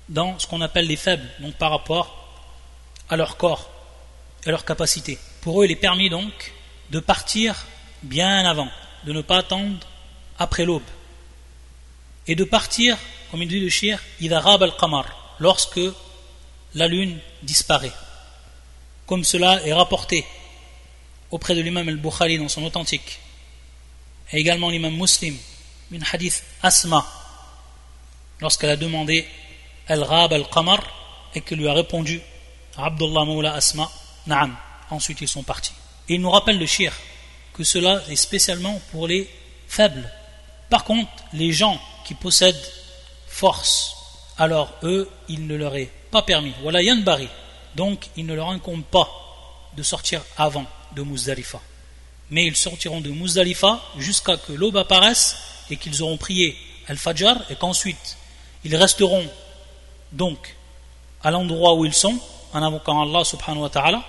dans 0.10 0.38
ce 0.38 0.48
qu'on 0.48 0.60
appelle 0.60 0.88
les 0.88 0.98
faibles, 0.98 1.30
donc 1.40 1.54
par 1.54 1.72
rapport 1.72 2.44
à 3.08 3.16
leur 3.16 3.38
corps 3.38 3.70
et 4.44 4.50
à 4.50 4.52
leur 4.52 4.66
capacité. 4.66 5.18
Pour 5.42 5.62
eux, 5.62 5.66
il 5.66 5.72
est 5.72 5.78
permis 5.78 6.10
donc 6.10 6.52
de 6.92 7.00
partir 7.00 7.68
bien 8.04 8.46
avant, 8.46 8.70
de 9.06 9.14
ne 9.14 9.22
pas 9.22 9.38
attendre 9.38 9.78
après 10.39 10.65
l'aube, 10.65 10.83
et 12.27 12.35
de 12.35 12.45
partir, 12.45 12.97
comme 13.31 13.43
il 13.43 13.49
dit 13.49 13.61
le 13.61 13.69
shir, 13.69 13.99
rab 14.31 14.63
al-qamar, 14.63 15.37
lorsque 15.39 15.81
la 16.75 16.89
lune 16.89 17.19
disparaît 17.43 17.93
comme 19.07 19.25
cela 19.25 19.65
est 19.67 19.73
rapporté 19.73 20.25
auprès 21.31 21.55
de 21.55 21.61
l'imam 21.61 21.89
al-Bukhari 21.89 22.39
dans 22.39 22.49
son 22.49 22.65
authentique, 22.65 23.19
et 24.33 24.39
également 24.39 24.71
l'imam 24.71 24.95
muslim, 24.95 25.37
une 25.91 26.05
hadith 26.11 26.43
Asma, 26.63 27.07
lorsqu'elle 28.41 28.71
a 28.71 28.77
demandé 28.77 29.27
Al-Rab 29.89 30.33
al-Qamar, 30.33 30.83
et 31.35 31.41
que 31.41 31.55
lui 31.55 31.69
a 31.69 31.75
répondu 31.75 32.21
Abdullah 32.77 33.25
Moula 33.25 33.55
Asma, 33.55 33.91
Naam. 34.27 34.57
Ensuite 34.91 35.21
ils 35.21 35.29
sont 35.29 35.43
partis. 35.43 35.73
Et 36.09 36.15
il 36.15 36.21
nous 36.21 36.31
rappelle 36.31 36.59
le 36.59 36.67
shir, 36.67 36.93
que 37.53 37.65
cela 37.65 38.03
est 38.09 38.17
spécialement 38.17 38.81
pour 38.91 39.09
les 39.09 39.29
faibles. 39.67 40.11
Par 40.75 40.83
contre, 40.83 41.09
les 41.33 41.53
gens 41.53 41.81
qui 42.05 42.15
possèdent 42.15 42.69
force, 43.29 43.95
alors 44.39 44.73
eux, 44.83 45.09
il 45.29 45.47
ne 45.47 45.55
leur 45.55 45.77
est 45.77 45.89
pas 46.11 46.23
permis. 46.23 46.53
Voilà 46.63 46.83
yanbari, 46.83 47.29
donc, 47.77 48.09
il 48.17 48.27
ne 48.27 48.35
leur 48.35 48.49
incombe 48.49 48.83
pas 48.83 49.09
de 49.77 49.85
sortir 49.85 50.21
avant 50.37 50.67
de 50.97 51.03
Muzdalifa. 51.03 51.61
Mais 52.31 52.45
ils 52.45 52.57
sortiront 52.57 53.01
de 53.01 53.11
Muzdalifa 53.11 53.81
jusqu'à 53.99 54.37
que 54.37 54.51
l'aube 54.53 54.77
apparaisse 54.77 55.37
et 55.71 55.77
qu'ils 55.77 56.03
auront 56.03 56.17
prié 56.17 56.57
Al-Fajr 56.89 57.37
et 57.51 57.55
qu'ensuite 57.55 58.17
ils 58.65 58.75
resteront 58.75 59.29
donc 60.11 60.57
à 61.23 61.31
l'endroit 61.31 61.75
où 61.75 61.85
ils 61.85 61.95
sont 61.95 62.19
en 62.53 62.63
invoquant 62.65 63.01
Allah 63.01 63.23
subhanahu 63.23 63.63
wa 63.63 63.71
ta'ala 63.71 64.03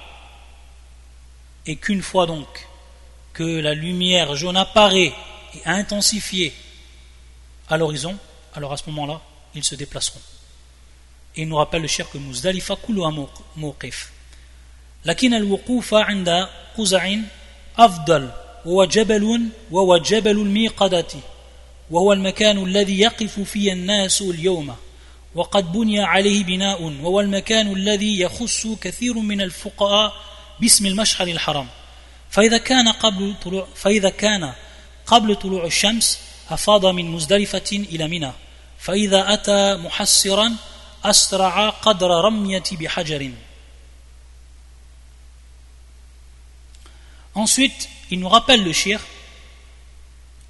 et 1.67 1.75
qu'une 1.75 2.01
fois 2.01 2.25
donc 2.25 2.48
que 3.34 3.43
la 3.43 3.75
lumière 3.75 4.36
jaune 4.36 4.57
apparaît 4.57 5.13
et 5.54 5.62
intensifiée 5.66 6.52
à 7.69 7.76
l'horizon, 7.76 8.16
alors 8.54 8.73
à 8.73 8.76
ce 8.76 8.85
moment-là, 8.90 9.21
ils 9.54 9.64
se 9.64 9.75
déplaceront. 9.75 10.21
Et 11.37 11.42
il 11.42 11.49
nous 11.49 11.57
rappelle 11.57 11.83
le 11.83 11.88
shirk 11.88 12.14
Muzdalifa 12.14 12.75
كلها 12.75 13.28
موقف 13.57 14.11
لكن 15.04 15.35
الوقوف 15.35 15.95
عند 15.95 16.49
قزع 16.78 17.16
أفضل 17.78 18.30
وهو 18.64 18.85
جبل 18.85 19.49
وهو 19.71 19.97
جبل 19.97 20.38
الميقدة 20.38 21.07
وهو 21.90 22.12
المكان 22.12 22.64
الذي 22.64 23.00
يقف 23.00 23.40
فيه 23.40 23.73
الناس 23.73 24.23
اليوم 24.23 24.76
وقد 25.35 25.73
بني 25.73 26.00
عليه 26.00 26.45
بناء 26.45 26.83
وهو 26.83 27.21
المكان 27.21 27.73
الذي 27.73 28.21
يخص 28.21 28.66
كثير 28.66 29.14
من 29.14 29.40
الفقهاء 29.40 30.12
باسم 30.61 30.87
المشعر 30.87 31.26
الحرام 31.28 31.69
فإذا 32.30 32.59
كان 32.59 32.88
قبل 32.88 33.35
طلوع 33.45 33.69
فإذا 33.75 34.11
كان 34.11 34.52
قبل 35.07 35.37
طلوع 35.37 35.64
الشمس 35.64 36.21
أفاض 36.50 36.87
من 36.87 37.11
مزدلفة 37.11 37.71
إلى 37.73 38.09
منى 38.09 38.33
فإذا 38.78 39.35
أتى 39.35 39.76
محسرا 39.76 40.57
Ensuite, 47.35 47.88
il 48.11 48.21
nous 48.21 48.28
rappelle 48.28 48.62
le 48.62 48.73
shir 48.73 49.00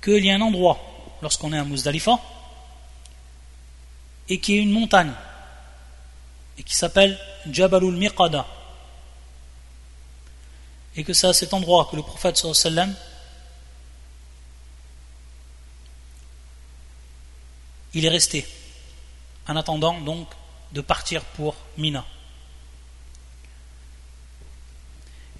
qu'il 0.03 0.25
y 0.25 0.31
a 0.31 0.35
un 0.35 0.41
endroit, 0.41 0.79
lorsqu'on 1.23 1.53
est 1.53 1.59
à 1.59 1.65
Muzdalifa, 1.65 2.19
et 4.29 4.41
qui 4.41 4.57
est 4.57 4.63
une 4.63 4.73
montagne, 4.73 5.13
et 6.59 6.65
qui 6.65 6.75
s'appelle 6.75 7.17
Jabalul 7.49 7.95
Miqada. 7.95 8.45
Et 10.97 11.05
que 11.05 11.13
c'est 11.13 11.29
à 11.29 11.33
cet 11.33 11.55
endroit 11.55 11.87
que 11.89 11.95
le 11.95 12.03
prophète 12.03 12.37
sallam 12.37 12.93
il 17.96 18.06
est 18.06 18.10
resté 18.10 18.46
en 19.48 19.56
attendant 19.56 20.00
donc 20.02 20.28
de 20.74 20.82
partir 20.82 21.24
pour 21.24 21.56
Mina. 21.78 22.06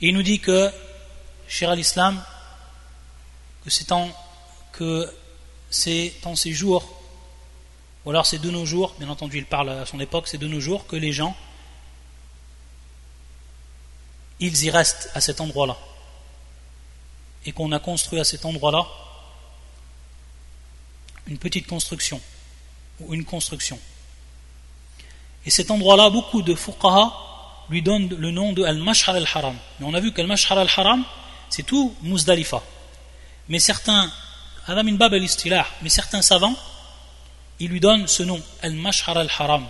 Et 0.02 0.08
il 0.08 0.14
nous 0.14 0.24
dit 0.24 0.40
que, 0.40 0.72
cher 1.48 1.70
al-Islam, 1.70 2.24
que 3.64 3.70
c'est 3.70 3.92
en, 3.92 4.10
que 4.72 5.14
c'est 5.70 6.14
en 6.24 6.36
ces 6.36 6.54
jours, 6.54 7.02
ou 8.06 8.10
alors 8.12 8.26
c'est 8.26 8.40
de 8.40 8.50
nos 8.50 8.66
jours, 8.66 8.96
bien 9.00 9.10
entendu 9.10 9.38
il 9.38 9.46
parle 9.46 9.70
à 9.70 9.86
son 9.86 10.00
époque, 10.00 10.28
c'est 10.28 10.38
de 10.38 10.48
nos 10.48 10.62
jours 10.62 10.88
que 10.88 10.96
les 10.96 11.12
gens, 11.12 11.36
ils 14.40 14.64
y 14.64 14.70
restent 14.70 15.10
à 15.14 15.22
cet 15.22 15.42
endroit-là. 15.42 15.78
Et 17.46 17.52
qu'on 17.52 17.72
a 17.74 17.80
construit 17.80 18.20
à 18.20 18.24
cet 18.24 18.46
endroit-là 18.46 18.88
une 21.28 21.38
petite 21.38 21.68
construction, 21.68 22.22
ou 23.00 23.14
une 23.14 23.26
construction. 23.26 23.80
Et 25.46 25.50
cet 25.50 25.72
endroit-là, 25.72 26.10
beaucoup 26.10 26.42
de 26.42 26.56
fuqaha 26.56 27.14
lui 27.70 27.82
donnent 27.82 28.10
le 28.10 28.32
nom 28.32 28.54
de 28.54 28.64
Al-Mashhar 28.64 29.16
al-Haram. 29.16 29.56
Mais 29.80 29.86
on 29.86 29.94
a 29.94 30.00
vu 30.00 30.12
qu'Al-Mashhar 30.12 30.58
al-Haram, 30.58 31.04
c'est 31.50 31.64
tout 31.64 31.96
Muzdalifa. 32.02 32.62
Mais 33.50 33.60
certains, 33.60 34.12
Bab 34.68 35.14
al 35.14 35.28
mais 35.82 35.90
certains 35.90 36.22
savants, 36.22 36.56
ils 37.60 37.70
lui 37.70 37.80
donnent 37.80 38.08
ce 38.08 38.24
nom, 38.24 38.42
Al-Mashhar 38.62 39.18
al-Haram. 39.18 39.66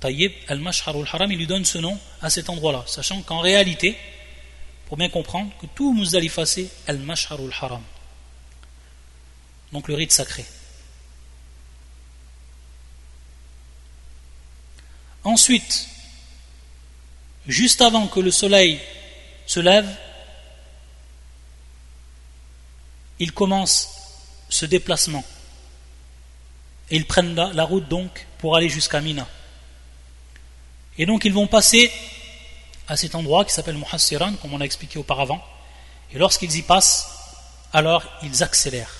Tayyib, 0.00 0.32
Al-Mashhar 0.48 0.96
al-Haram, 0.96 1.30
ils 1.30 1.38
lui 1.38 1.46
donnent 1.46 1.64
ce 1.64 1.78
nom 1.78 1.98
à 2.20 2.30
cet 2.30 2.50
endroit-là, 2.50 2.82
sachant 2.86 3.22
qu'en 3.22 3.40
réalité, 3.40 3.96
pour 4.86 4.96
bien 4.96 5.08
comprendre, 5.08 5.50
que 5.60 5.66
tout 5.66 5.94
Muzdalifa 5.94 6.44
c'est 6.44 6.68
Al-Mashhar 6.86 7.38
al-Haram. 7.38 7.82
Donc 9.72 9.88
le 9.88 9.94
rite 9.94 10.12
sacré. 10.12 10.44
Ensuite, 15.26 15.88
juste 17.48 17.80
avant 17.80 18.06
que 18.06 18.20
le 18.20 18.30
soleil 18.30 18.80
se 19.44 19.58
lèvent, 19.58 19.96
ils 23.18 23.32
commencent 23.32 23.88
ce 24.48 24.66
déplacement. 24.66 25.24
Et 26.92 26.96
ils 26.96 27.06
prennent 27.06 27.34
la, 27.34 27.64
route 27.64 27.88
donc 27.88 28.24
pour 28.38 28.54
aller 28.54 28.68
jusqu'à 28.68 29.00
Mina. 29.00 29.26
Et 30.96 31.06
donc 31.06 31.24
ils 31.24 31.32
vont 31.32 31.48
passer 31.48 31.90
à 32.86 32.96
cet 32.96 33.16
endroit 33.16 33.44
qui 33.44 33.52
s'appelle 33.52 33.78
Muhassiran, 33.78 34.34
comme 34.34 34.54
on 34.54 34.60
a 34.60 34.64
expliqué 34.64 34.96
auparavant. 34.96 35.44
Et 36.12 36.18
lorsqu'ils 36.18 36.54
y 36.54 36.62
passent, 36.62 37.10
alors 37.72 38.04
ils 38.22 38.44
accélèrent. 38.44 38.94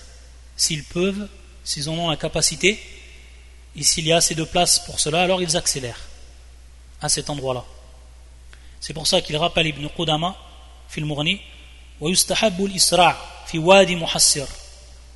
S'ils 0.56 0.82
peuvent, 0.82 1.28
s'ils 1.62 1.88
en 1.88 1.92
ont 1.92 2.10
la 2.10 2.16
capacité, 2.16 2.84
et 3.76 3.84
s'il 3.84 4.08
y 4.08 4.12
a 4.12 4.16
assez 4.16 4.34
de 4.34 4.42
place 4.42 4.80
pour 4.80 4.98
cela, 4.98 5.22
alors 5.22 5.40
ils 5.40 5.56
accélèrent 5.56 6.00
à 7.00 7.08
cet 7.08 7.30
endroit-là. 7.30 7.64
C'est 8.80 8.94
pour 8.94 9.06
ça 9.06 9.20
qu'il 9.20 9.36
rappelle 9.36 9.66
Ibn 9.66 9.88
Qudama, 9.88 10.36
fil 10.88 11.04
Mourni, 11.04 11.40
fi 13.46 13.58
wadi 13.58 13.96
muhassir. 13.96 14.46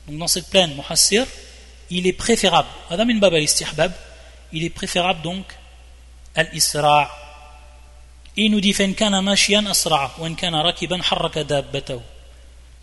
Donc 0.06 0.18
dans 0.18 0.28
cette 0.28 0.48
plaine 0.48 0.74
muhassir, 0.74 1.26
il 1.90 2.06
est 2.06 2.12
préférable, 2.12 2.68
Adam 2.88 3.06
bab 3.14 3.34
al 3.34 3.46
il 4.52 4.64
est 4.64 4.70
préférable 4.70 5.22
donc 5.22 5.46
al-isra. 6.34 7.10
Il 8.36 8.50
nous 8.50 8.60
dit. 8.60 8.74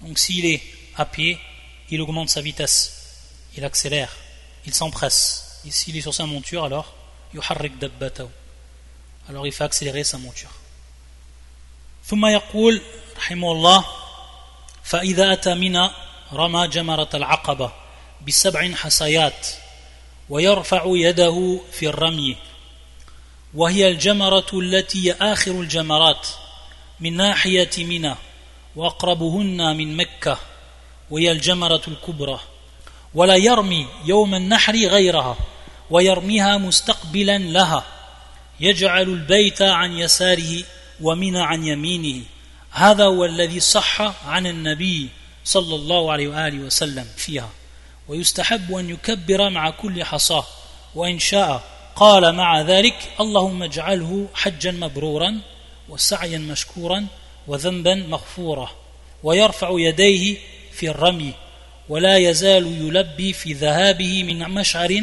Donc 0.02 0.20
s'il 0.20 0.46
est 0.46 0.62
à 0.96 1.06
pied, 1.06 1.38
il 1.90 2.02
augmente 2.02 2.30
sa 2.30 2.42
vitesse, 2.42 3.28
il 3.56 3.64
accélère, 3.64 4.16
il 4.66 4.74
s'empresse. 4.74 5.62
Et 5.66 5.72
s'il 5.72 5.98
est 5.98 6.02
sur 6.02 6.14
sa 6.14 6.26
monture, 6.26 6.64
alors 6.66 6.94
yuharrik 7.34 7.78
dabbatahu. 7.80 8.28
Alors 9.30 9.46
il 9.46 9.52
fait 9.52 9.64
accélérer 9.64 10.04
sa 10.04 10.18
monture. 10.18 10.52
ثم 12.08 12.26
يقول 12.26 12.82
رحمه 13.18 13.52
الله 13.52 13.86
فإذا 14.84 15.34
أتى 15.34 15.54
منا 15.54 15.92
رمى 16.34 16.68
جمرة 16.68 17.10
العقبة 17.14 17.72
بسبع 18.28 18.72
حصيات 18.76 19.48
ويرفع 20.30 20.84
يده 20.86 21.60
في 21.72 21.88
الرمي 21.88 22.38
وهي 23.54 23.88
الجمرة 23.88 24.46
التي 24.54 25.14
آخر 25.14 25.52
الجمرات 25.52 26.28
من 27.00 27.18
ناحية 27.18 27.70
منى 27.78 28.16
وأقربهن 28.76 29.78
من 29.78 29.98
مكة 29.98 30.38
وهي 31.10 31.32
الجمرة 31.32 31.82
الكبرى 31.88 32.40
ولا 33.14 33.36
يرمي 33.36 33.88
يوم 34.06 34.36
النحر 34.36 34.74
غيرها 34.74 35.38
ويرميها 35.90 36.58
مستقبلا 36.58 37.38
لها 37.38 37.97
يجعل 38.60 39.02
البيت 39.02 39.62
عن 39.62 39.92
يساره 39.92 40.64
ومنى 41.02 41.42
عن 41.42 41.64
يمينه. 41.64 42.24
هذا 42.72 43.04
هو 43.04 43.26
الذي 43.26 43.60
صح 43.60 44.02
عن 44.28 44.48
النبي 44.48 45.10
صلى 45.46 45.76
الله 45.76 46.12
عليه 46.12 46.28
وآله 46.28 46.60
وسلم 46.60 47.06
فيها. 47.18 47.50
ويستحب 48.08 48.74
أن 48.74 48.90
يكبر 48.90 49.50
مع 49.50 49.70
كل 49.70 50.04
حصاة. 50.04 50.46
وإن 50.96 51.20
شاء 51.20 51.64
قال 51.96 52.36
مع 52.36 52.62
ذلك 52.62 52.96
اللهم 53.20 53.64
اجعله 53.64 54.28
حجا 54.34 54.72
مبرورا 54.72 55.42
وسعيا 55.90 56.38
مشكورا 56.38 57.08
وذنبا 57.48 57.96
مغفورا. 57.96 58.72
ويرفع 59.24 59.70
يديه 59.72 60.38
في 60.72 60.90
الرمي. 60.90 61.34
ولا 61.90 62.18
يزال 62.18 62.88
يلبي 62.88 63.34
في 63.34 63.54
ذهابه 63.54 64.24
من 64.24 64.40
مشعر 64.40 65.02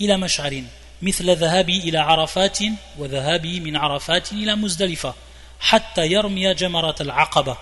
إلى 0.00 0.16
مشعر. 0.16 0.62
مثل 1.02 1.36
ذهابي 1.36 1.78
إلى 1.78 1.98
عرفات 1.98 2.58
وذهابي 2.98 3.60
من 3.60 3.76
عرفات 3.76 4.32
إلى 4.32 4.54
مزدلفة 4.54 5.14
حتى 5.60 6.06
يرمي 6.06 6.54
جمرة 6.54 6.94
العقبة. 7.00 7.56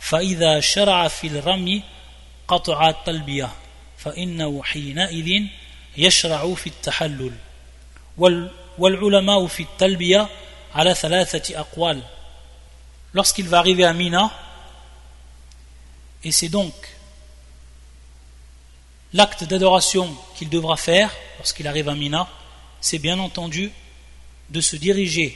فإذا 0.00 0.60
شرع 0.60 1.08
في 1.08 1.26
الرمي 1.26 1.82
قطع 2.48 2.88
التلبية 2.88 3.50
فإنه 3.98 4.62
حينئذ 4.62 5.42
يشرع 5.96 6.54
في 6.54 6.66
التحلل. 6.66 7.32
والعلماء 8.78 9.46
في 9.46 9.62
التلبية 9.62 10.28
على 10.74 10.94
ثلاثة 10.94 11.60
أقوال. 11.60 12.02
Lorsqu'il 13.14 13.48
va 13.48 13.60
arriver 13.60 13.84
à 13.84 13.92
Mina 13.92 14.30
et 16.24 16.32
c'est 16.32 16.48
donc 16.48 16.74
l'acte 19.12 19.44
d'adoration 19.44 20.16
qu'il 20.34 20.48
devra 20.48 20.76
faire 20.76 21.10
lorsqu'il 21.38 21.68
arrive 21.68 21.88
à 21.88 21.94
Mina 21.94 22.26
c'est 22.84 22.98
bien 22.98 23.18
entendu 23.18 23.72
de 24.50 24.60
se 24.60 24.76
diriger 24.76 25.34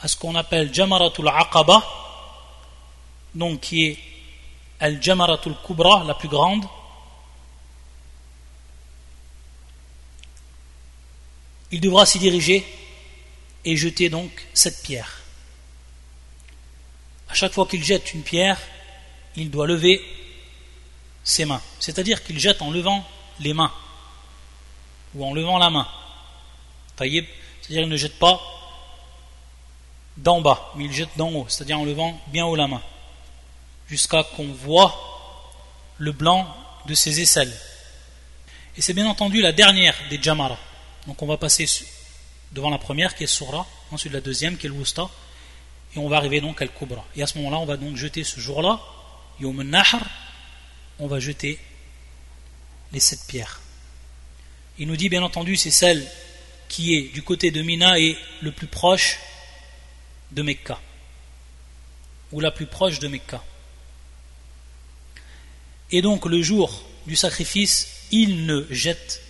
à 0.00 0.08
ce 0.08 0.16
qu'on 0.16 0.34
appelle 0.34 0.72
Jamaratul 0.72 1.28
Aqaba, 1.28 1.84
donc 3.34 3.60
qui 3.60 3.84
est 3.84 3.98
Al 4.80 5.02
Jamaratul 5.02 5.54
Kubra, 5.62 6.04
la 6.04 6.14
plus 6.14 6.30
grande. 6.30 6.64
Il 11.70 11.82
devra 11.82 12.06
s'y 12.06 12.18
diriger 12.18 12.64
et 13.66 13.76
jeter 13.76 14.08
donc 14.08 14.30
cette 14.54 14.82
pierre. 14.82 15.20
À 17.28 17.34
chaque 17.34 17.52
fois 17.52 17.66
qu'il 17.66 17.84
jette 17.84 18.14
une 18.14 18.22
pierre, 18.22 18.58
il 19.36 19.50
doit 19.50 19.66
lever 19.66 20.02
ses 21.24 21.44
mains. 21.44 21.60
C'est-à-dire 21.78 22.24
qu'il 22.24 22.38
jette 22.38 22.62
en 22.62 22.70
levant 22.70 23.06
les 23.38 23.52
mains 23.52 23.72
ou 25.14 25.26
en 25.26 25.34
levant 25.34 25.58
la 25.58 25.68
main. 25.68 25.86
C'est-à-dire 27.08 27.82
qu'il 27.82 27.88
ne 27.88 27.96
jette 27.96 28.18
pas 28.18 28.40
d'en 30.16 30.40
bas, 30.40 30.72
mais 30.76 30.84
il 30.84 30.92
jette 30.92 31.16
d'en 31.16 31.30
haut, 31.32 31.46
c'est-à-dire 31.48 31.78
en 31.78 31.84
levant 31.84 32.20
bien 32.28 32.44
haut 32.44 32.56
la 32.56 32.66
main, 32.66 32.82
jusqu'à 33.88 34.22
qu'on 34.22 34.52
voit 34.52 34.94
le 35.98 36.12
blanc 36.12 36.46
de 36.86 36.94
ses 36.94 37.20
aisselles. 37.20 37.54
Et 38.76 38.82
c'est 38.82 38.94
bien 38.94 39.06
entendu 39.06 39.40
la 39.40 39.52
dernière 39.52 39.94
des 40.10 40.22
Jamara. 40.22 40.58
Donc 41.06 41.22
on 41.22 41.26
va 41.26 41.36
passer 41.36 41.66
devant 42.52 42.70
la 42.70 42.78
première 42.78 43.14
qui 43.14 43.24
est 43.24 43.28
Surah, 43.28 43.66
ensuite 43.90 44.12
la 44.12 44.20
deuxième 44.20 44.56
qui 44.56 44.66
est 44.66 44.70
le 44.70 44.74
et 45.94 45.98
on 45.98 46.08
va 46.08 46.18
arriver 46.18 46.40
donc 46.40 46.60
à 46.62 46.64
Al 46.64 46.70
Kubra. 46.70 47.04
Et 47.16 47.22
à 47.22 47.26
ce 47.26 47.36
moment-là, 47.38 47.58
on 47.58 47.66
va 47.66 47.76
donc 47.76 47.96
jeter 47.96 48.22
ce 48.22 48.38
jour-là, 48.38 48.80
Yom 49.40 49.62
Nahar, 49.62 50.02
on 50.98 51.06
va 51.06 51.18
jeter 51.18 51.58
les 52.92 53.00
sept 53.00 53.20
pierres. 53.26 53.60
Il 54.78 54.86
nous 54.86 54.96
dit 54.96 55.08
bien 55.08 55.22
entendu, 55.22 55.56
c'est 55.56 55.70
celle 55.70 56.06
qui 56.70 56.94
est 56.94 57.02
du 57.12 57.22
côté 57.22 57.50
de 57.50 57.60
Mina 57.62 57.98
et 57.98 58.16
le 58.40 58.52
plus 58.52 58.68
proche 58.68 59.18
de 60.30 60.40
Mecca, 60.40 60.80
ou 62.30 62.38
la 62.38 62.52
plus 62.52 62.66
proche 62.66 63.00
de 63.00 63.08
Mecca. 63.08 63.42
Et 65.90 66.00
donc 66.00 66.26
le 66.26 66.40
jour 66.40 66.84
du 67.08 67.16
sacrifice, 67.16 68.06
il 68.12 68.46
ne 68.46 68.64
jette 68.70 69.20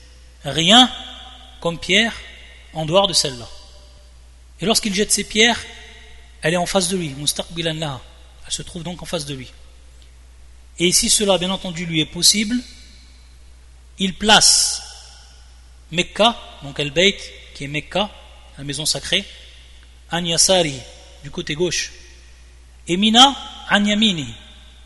rien 0.44 0.92
comme 1.60 1.78
pierre 1.78 2.14
en 2.74 2.84
dehors 2.84 3.08
de 3.08 3.14
celle-là. 3.14 3.48
Et 4.60 4.66
lorsqu'il 4.66 4.94
jette 4.94 5.10
ses 5.10 5.24
pierres, 5.24 5.64
elle 6.42 6.52
est 6.52 6.58
en 6.58 6.66
face 6.66 6.88
de 6.88 6.98
lui, 6.98 7.14
Elle 7.18 8.52
se 8.52 8.62
trouve 8.62 8.82
donc 8.82 9.02
en 9.02 9.06
face 9.06 9.24
de 9.24 9.34
lui. 9.34 9.50
Et 10.78 10.92
si 10.92 11.08
cela, 11.08 11.38
bien 11.38 11.50
entendu, 11.50 11.86
lui 11.86 12.00
est 12.00 12.06
possible, 12.06 12.56
il 13.98 14.14
place 14.14 14.89
Mecca, 15.92 16.38
donc 16.62 16.78
El 16.78 16.90
Beit, 16.90 17.18
qui 17.54 17.64
est 17.64 17.68
Mecca, 17.68 18.10
la 18.58 18.64
maison 18.64 18.86
sacrée, 18.86 19.24
Anyasari, 20.10 20.74
du 21.22 21.30
côté 21.30 21.54
gauche, 21.54 21.92
et 22.86 22.96
Mina, 22.96 23.34
Anyamini, 23.68 24.26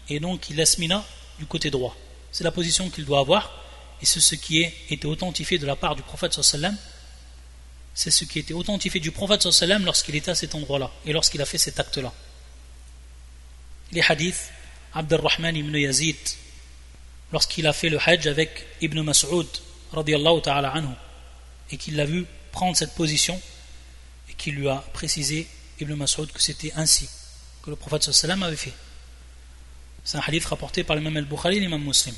et 0.08 0.20
donc 0.20 0.50
il 0.50 0.56
laisse 0.56 0.78
Mina 0.78 1.04
du 1.38 1.46
côté 1.46 1.70
droit. 1.70 1.96
C'est 2.32 2.44
la 2.44 2.50
position 2.50 2.90
qu'il 2.90 3.04
doit 3.04 3.20
avoir, 3.20 3.50
et 4.02 4.06
c'est 4.06 4.20
ce 4.20 4.34
qui 4.34 4.64
a 4.64 4.68
été 4.90 5.06
authentifié 5.06 5.58
de 5.58 5.66
la 5.66 5.76
part 5.76 5.94
du 5.96 6.02
prophète 6.02 6.32
sallam. 6.42 6.76
C'est 7.94 8.10
ce 8.10 8.24
qui 8.24 8.40
était 8.40 8.54
authentifié 8.54 9.00
du 9.00 9.12
prophète 9.12 9.50
sallam 9.50 9.84
lorsqu'il 9.84 10.16
était 10.16 10.30
à 10.30 10.34
cet 10.34 10.54
endroit-là, 10.54 10.90
et 11.06 11.12
lorsqu'il 11.12 11.40
a 11.40 11.46
fait 11.46 11.58
cet 11.58 11.78
acte-là. 11.80 12.12
Les 13.92 14.02
hadiths, 14.06 14.50
Abdurrahman 14.94 15.56
ibn 15.56 15.76
Yazid, 15.76 16.16
lorsqu'il 17.32 17.66
a 17.66 17.72
fait 17.72 17.88
le 17.88 17.98
hajj 17.98 18.26
avec 18.26 18.66
Ibn 18.80 19.00
Mas'ud, 19.02 19.46
et 21.70 21.76
qu'il 21.76 21.96
l'a 21.96 22.04
vu 22.04 22.26
prendre 22.52 22.76
cette 22.76 22.94
position, 22.94 23.40
qui 24.36 24.50
lui 24.50 24.68
a 24.68 24.84
précisé, 24.92 25.48
Ibn 25.80 25.94
Mas'ud, 25.94 26.30
que 26.30 26.42
c'était 26.42 26.72
ainsi 26.76 27.08
que 27.62 27.70
le 27.70 27.76
prophète 27.76 28.02
sallam 28.02 28.42
avait 28.42 28.56
fait. 28.56 28.72
C'est 30.04 30.18
un 30.18 30.22
hadith 30.26 30.44
rapporté 30.44 30.84
par 30.84 30.96
l'imam 30.96 31.16
al-Bukhari 31.16 31.56
et 31.56 31.60
l'imam 31.60 31.82
muslim. 31.82 32.14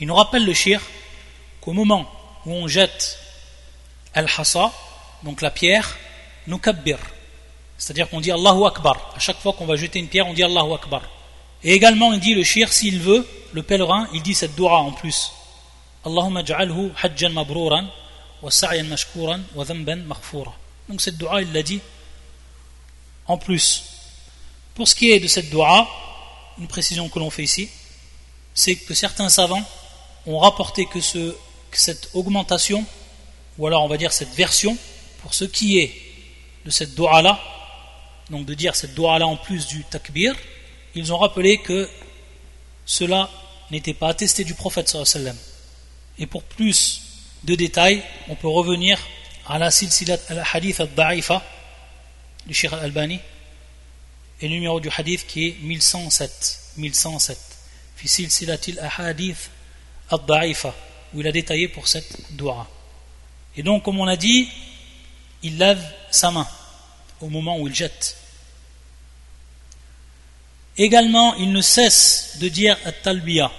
Il 0.00 0.06
nous 0.08 0.14
rappelle 0.14 0.44
le 0.44 0.54
shir 0.54 0.80
qu'au 1.60 1.72
moment 1.72 2.10
où 2.46 2.52
on 2.52 2.66
jette 2.66 3.18
al-hasa, 4.14 4.72
donc 5.22 5.40
la 5.40 5.50
pierre, 5.50 5.96
nous 6.48 6.58
kabbir. 6.58 6.98
C'est-à-dire 7.78 8.08
qu'on 8.08 8.20
dit 8.20 8.32
Allahu 8.32 8.66
Akbar. 8.66 9.12
À 9.14 9.20
chaque 9.20 9.38
fois 9.38 9.52
qu'on 9.52 9.66
va 9.66 9.76
jeter 9.76 9.98
une 10.00 10.08
pierre, 10.08 10.26
on 10.26 10.34
dit 10.34 10.42
Allahu 10.42 10.74
Akbar. 10.74 11.02
Et 11.62 11.72
également, 11.74 12.12
il 12.12 12.20
dit 12.20 12.34
le 12.34 12.42
shir, 12.42 12.72
s'il 12.72 12.98
veut, 12.98 13.26
le 13.52 13.62
pèlerin, 13.62 14.08
il 14.12 14.22
dit 14.22 14.34
cette 14.34 14.56
dua 14.56 14.78
en 14.78 14.92
plus. 14.92 15.30
Hajjan 16.04 17.34
wa 18.42 18.50
sa'yan. 18.50 18.86
Donc 20.88 21.00
cette 21.00 21.16
dua, 21.16 21.42
il 21.42 21.52
l'a 21.52 21.62
dit 21.62 21.80
en 23.26 23.38
plus. 23.38 23.84
Pour 24.74 24.88
ce 24.88 24.94
qui 24.94 25.10
est 25.10 25.20
de 25.20 25.28
cette 25.28 25.50
dua, 25.50 25.86
une 26.58 26.66
précision 26.66 27.08
que 27.08 27.18
l'on 27.18 27.30
fait 27.30 27.44
ici, 27.44 27.68
c'est 28.54 28.76
que 28.76 28.94
certains 28.94 29.28
savants 29.28 29.62
ont 30.26 30.38
rapporté 30.38 30.86
que, 30.86 31.00
ce, 31.00 31.32
que 31.70 31.78
cette 31.78 32.10
augmentation, 32.14 32.84
ou 33.58 33.66
alors 33.66 33.84
on 33.84 33.88
va 33.88 33.96
dire 33.96 34.12
cette 34.12 34.34
version, 34.34 34.76
pour 35.20 35.34
ce 35.34 35.44
qui 35.44 35.78
est 35.78 35.92
de 36.64 36.70
cette 36.70 36.94
dua-là, 36.94 37.40
donc 38.30 38.46
de 38.46 38.54
dire 38.54 38.74
cette 38.74 38.94
dua-là 38.94 39.26
en 39.26 39.36
plus 39.36 39.66
du 39.66 39.84
takbir, 39.84 40.34
ils 40.94 41.12
ont 41.12 41.18
rappelé 41.18 41.58
que 41.58 41.88
cela 42.84 43.30
n'était 43.70 43.94
pas 43.94 44.08
attesté 44.08 44.44
du 44.44 44.54
prophète 44.54 44.88
sallam. 44.88 45.36
Et 46.18 46.26
pour 46.26 46.42
plus 46.42 47.02
de 47.44 47.54
détails, 47.54 48.02
on 48.28 48.34
peut 48.34 48.48
revenir 48.48 48.98
à 49.46 49.58
la 49.58 49.70
silsilat 49.70 50.18
al-hadith 50.28 50.80
al-da'ifa 50.80 51.42
du 52.46 52.54
Sheikh 52.54 52.72
al-Albani 52.72 53.18
et 54.40 54.48
le 54.48 54.54
numéro 54.54 54.80
du 54.80 54.88
hadith 54.96 55.26
qui 55.26 55.48
est 55.48 55.56
1107 55.62 56.60
1107 56.76 57.38
fi 57.96 58.08
silsilat 58.08 58.58
al-hadith 58.80 59.50
al-da'ifa 60.10 60.74
où 61.14 61.20
il 61.20 61.26
a 61.26 61.32
détaillé 61.32 61.68
pour 61.68 61.88
cette 61.88 62.32
dua. 62.32 62.68
Et 63.56 63.62
donc 63.62 63.82
comme 63.82 64.00
on 64.00 64.06
a 64.06 64.16
dit 64.16 64.48
il 65.42 65.58
lève 65.58 65.82
sa 66.10 66.30
main 66.30 66.46
au 67.20 67.28
moment 67.28 67.58
où 67.58 67.66
il 67.66 67.74
jette. 67.74 68.16
Également 70.76 71.34
il 71.34 71.52
ne 71.52 71.60
cesse 71.60 72.36
de 72.40 72.48
dire 72.48 72.78
at-talbiya. 72.84 73.50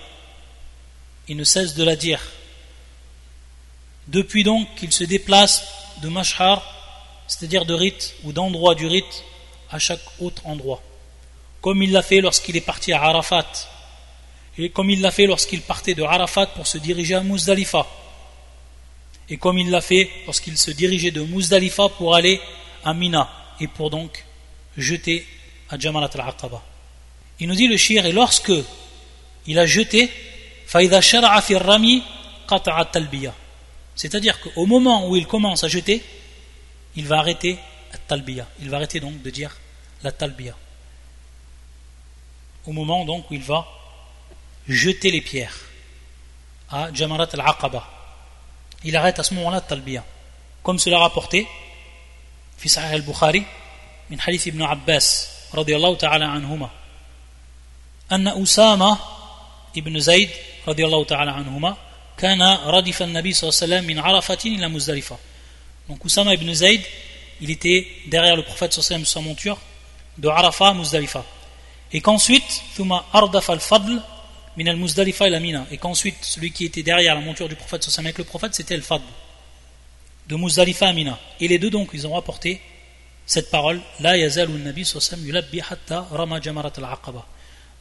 Il 1.28 1.38
ne 1.38 1.44
cesse 1.44 1.76
de 1.76 1.84
la 1.84 1.96
dire 1.96 2.22
depuis 4.09 4.45
donc 4.45 4.75
qu'il 4.77 4.93
se 4.93 5.05
déplace 5.05 5.65
de 6.03 6.09
mashhar, 6.09 6.63
c'est-à-dire 7.27 7.65
de 7.65 7.75
rite 7.75 8.15
ou 8.25 8.33
d'endroit 8.33 8.75
du 8.75 8.87
rite, 8.87 9.25
à 9.71 9.79
chaque 9.79 10.01
autre 10.21 10.47
endroit. 10.47 10.83
Comme 11.61 11.83
il 11.83 11.93
l'a 11.93 12.03
fait 12.03 12.21
lorsqu'il 12.21 12.57
est 12.57 12.63
parti 12.63 12.93
à 12.93 13.03
Arafat, 13.03 13.47
et 14.57 14.71
comme 14.71 14.91
il 14.91 15.01
l'a 15.01 15.11
fait 15.11 15.27
lorsqu'il 15.27 15.61
partait 15.61 15.95
de 15.95 16.03
Arafat 16.03 16.47
pour 16.47 16.67
se 16.67 16.79
diriger 16.79 17.15
à 17.15 17.23
Muzdalifa, 17.23 17.87
et 19.29 19.37
comme 19.37 19.59
il 19.59 19.71
l'a 19.71 19.83
fait 19.83 20.11
lorsqu'il 20.25 20.57
se 20.57 20.71
dirigeait 20.71 21.11
de 21.11 21.21
Muzdalifa 21.21 21.91
pour 21.91 22.15
aller 22.15 22.41
à 22.85 22.95
Mina, 22.95 23.31
et 23.61 23.67
pour 23.67 23.91
donc 23.91 24.25
jeter 24.77 25.27
à 25.69 25.79
Jamalat 25.79 26.11
al-Aqaba. 26.15 26.63
Il 27.41 27.49
nous 27.49 27.55
dit 27.55 27.69
le 27.69 27.77
shir, 27.77 28.07
et 28.07 28.13
lorsque 28.13 28.53
il 29.47 29.59
a 29.59 29.67
jeté, 29.67 30.11
فَإِذَا 30.67 31.01
شَرَعَ 31.01 31.41
فِي 31.41 31.57
الرَّمِي 31.57 32.03
قَطَعَ 32.47 32.81
التَّلْبِيَةِ 32.81 33.33
c'est-à-dire 33.95 34.41
qu'au 34.41 34.67
moment 34.67 35.09
où 35.09 35.17
il 35.17 35.27
commence 35.27 35.65
à 35.65 35.69
jeter, 35.69 36.05
il 36.97 37.07
va 37.07 37.19
arrêter 37.19 37.59
la 37.93 37.99
talbiya. 37.99 38.47
Il 38.61 38.71
va 38.71 38.77
arrêter 38.77 39.01
donc 39.01 39.23
de 39.23 39.31
dire 39.31 39.57
la 40.03 40.13
talbiya. 40.13 40.55
Au 42.67 42.73
moment 42.73 43.05
donc 43.05 43.31
où 43.31 43.35
il 43.35 43.43
va 43.43 43.67
jeter 44.69 45.11
les 45.11 45.21
pierres 45.21 45.57
à 46.71 46.93
Jamarat 46.93 47.29
al-Aqaba. 47.33 47.89
Il 48.85 48.95
arrête 48.97 49.19
à 49.19 49.23
ce 49.23 49.35
moment-là 49.35 49.57
la 49.57 49.63
talbiya. 49.63 50.05
Comme 50.63 50.79
cela 50.79 50.99
rapporté, 50.99 51.47
في 52.59 52.69
صحيح 52.69 52.91
البخاري 52.91 53.45
من 54.11 54.21
حديث 54.21 54.49
ابن 54.49 54.63
عباس 54.63 55.31
رضي 55.55 55.77
الله 55.77 55.97
تعالى 55.97 56.25
عنهما 56.25 56.71
أن 58.13 58.29
أسامة 58.29 58.99
ابن 59.77 59.99
زيد 60.01 60.31
رضي 60.69 60.85
الله 60.85 61.05
تعالى 61.05 61.31
عنهما 61.31 61.77
donc 65.90 66.06
Oussama 66.06 66.34
ibn 66.34 66.54
Zayd, 66.54 66.82
il 67.42 67.52
était 67.52 67.86
derrière 68.08 68.38
le 68.38 68.44
prophète 68.44 68.74
sallam 68.74 69.04
sur 69.04 69.14
sa 69.14 69.20
monture 69.20 69.60
de 70.18 70.30
Arafat 70.30 70.70
à 70.70 70.74
Muzdalifa. 70.74 71.26
Et 71.92 72.00
qu'ensuite, 72.00 72.64
al-Fadl 73.14 74.02
min 74.56 74.68
al-Muzdalifa 74.68 75.28
et 75.28 75.78
qu'ensuite, 75.78 76.16
celui 76.22 76.52
qui 76.52 76.66
était 76.66 76.84
derrière 76.84 77.16
la 77.16 77.22
monture 77.22 77.50
du 77.50 77.56
prophète 77.56 77.84
sallam 77.84 78.06
avec 78.06 78.18
le 78.18 78.24
prophète, 78.24 78.56
c'était 78.56 78.76
al-Fadl 78.76 79.04
de 80.30 80.36
Muzdalifa 80.38 80.88
à 80.88 80.94
Mina. 80.94 81.20
Et 81.42 81.50
les 81.50 81.60
deux 81.60 81.70
donc, 81.70 81.90
ils 81.94 82.08
ont 82.08 82.14
rapporté 82.14 82.62
cette 83.26 83.52
parole 83.52 83.82
La 84.00 84.18
yazalu 84.18 84.54
nabi 84.54 84.86
sallam 84.86 85.26
yulabbi 85.26 85.60
hatta 85.60 86.08
rama 86.12 86.40
jamarat 86.40 86.72
al-aqaba. 86.78 87.26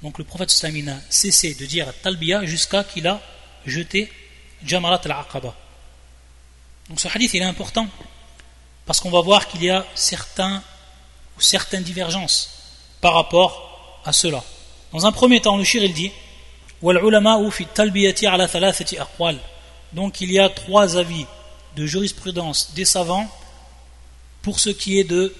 Donc 0.03 0.19
le 0.19 0.25
prophète 0.25 0.51
sallam 0.51 0.89
a 0.89 0.97
cessé 1.09 1.55
de 1.55 1.65
dire 1.65 1.93
talbiya 2.03 2.45
jusqu'à 2.45 2.83
qu'il 2.83 3.07
a 3.07 3.21
jeté 3.67 4.11
Jamarat 4.65 5.01
al-Aqaba. 5.05 5.55
Donc 6.89 7.01
ce 7.01 7.09
hadith 7.09 7.35
il 7.35 7.43
est 7.43 7.47
important 7.47 7.87
parce 8.87 9.01
qu'on 9.01 9.11
va 9.11 9.21
voir 9.21 9.49
qu'il 9.49 9.63
y 9.63 9.71
a 9.71 9.87
certains 9.95 10.63
ou 11.37 11.41
certaines 11.41 11.83
divergences 11.83 12.51
par 13.01 13.15
rapport 13.15 14.01
à 14.05 14.13
cela. 14.13 14.43
Dans 14.93 15.07
un 15.07 15.13
premier 15.13 15.41
temps, 15.41 15.57
le 15.57 15.65
shir 15.65 15.83
il 15.83 15.95
dit 15.95 16.13
donc 19.93 20.21
il 20.21 20.33
y 20.33 20.39
a 20.41 20.49
trois 20.49 20.97
avis 20.97 21.27
de 21.77 21.87
jurisprudence 21.87 22.75
des 22.75 22.85
savants 22.85 23.29
pour 24.43 24.59
ce 24.59 24.71
qui 24.71 24.99
est 24.99 25.05
de 25.05 25.33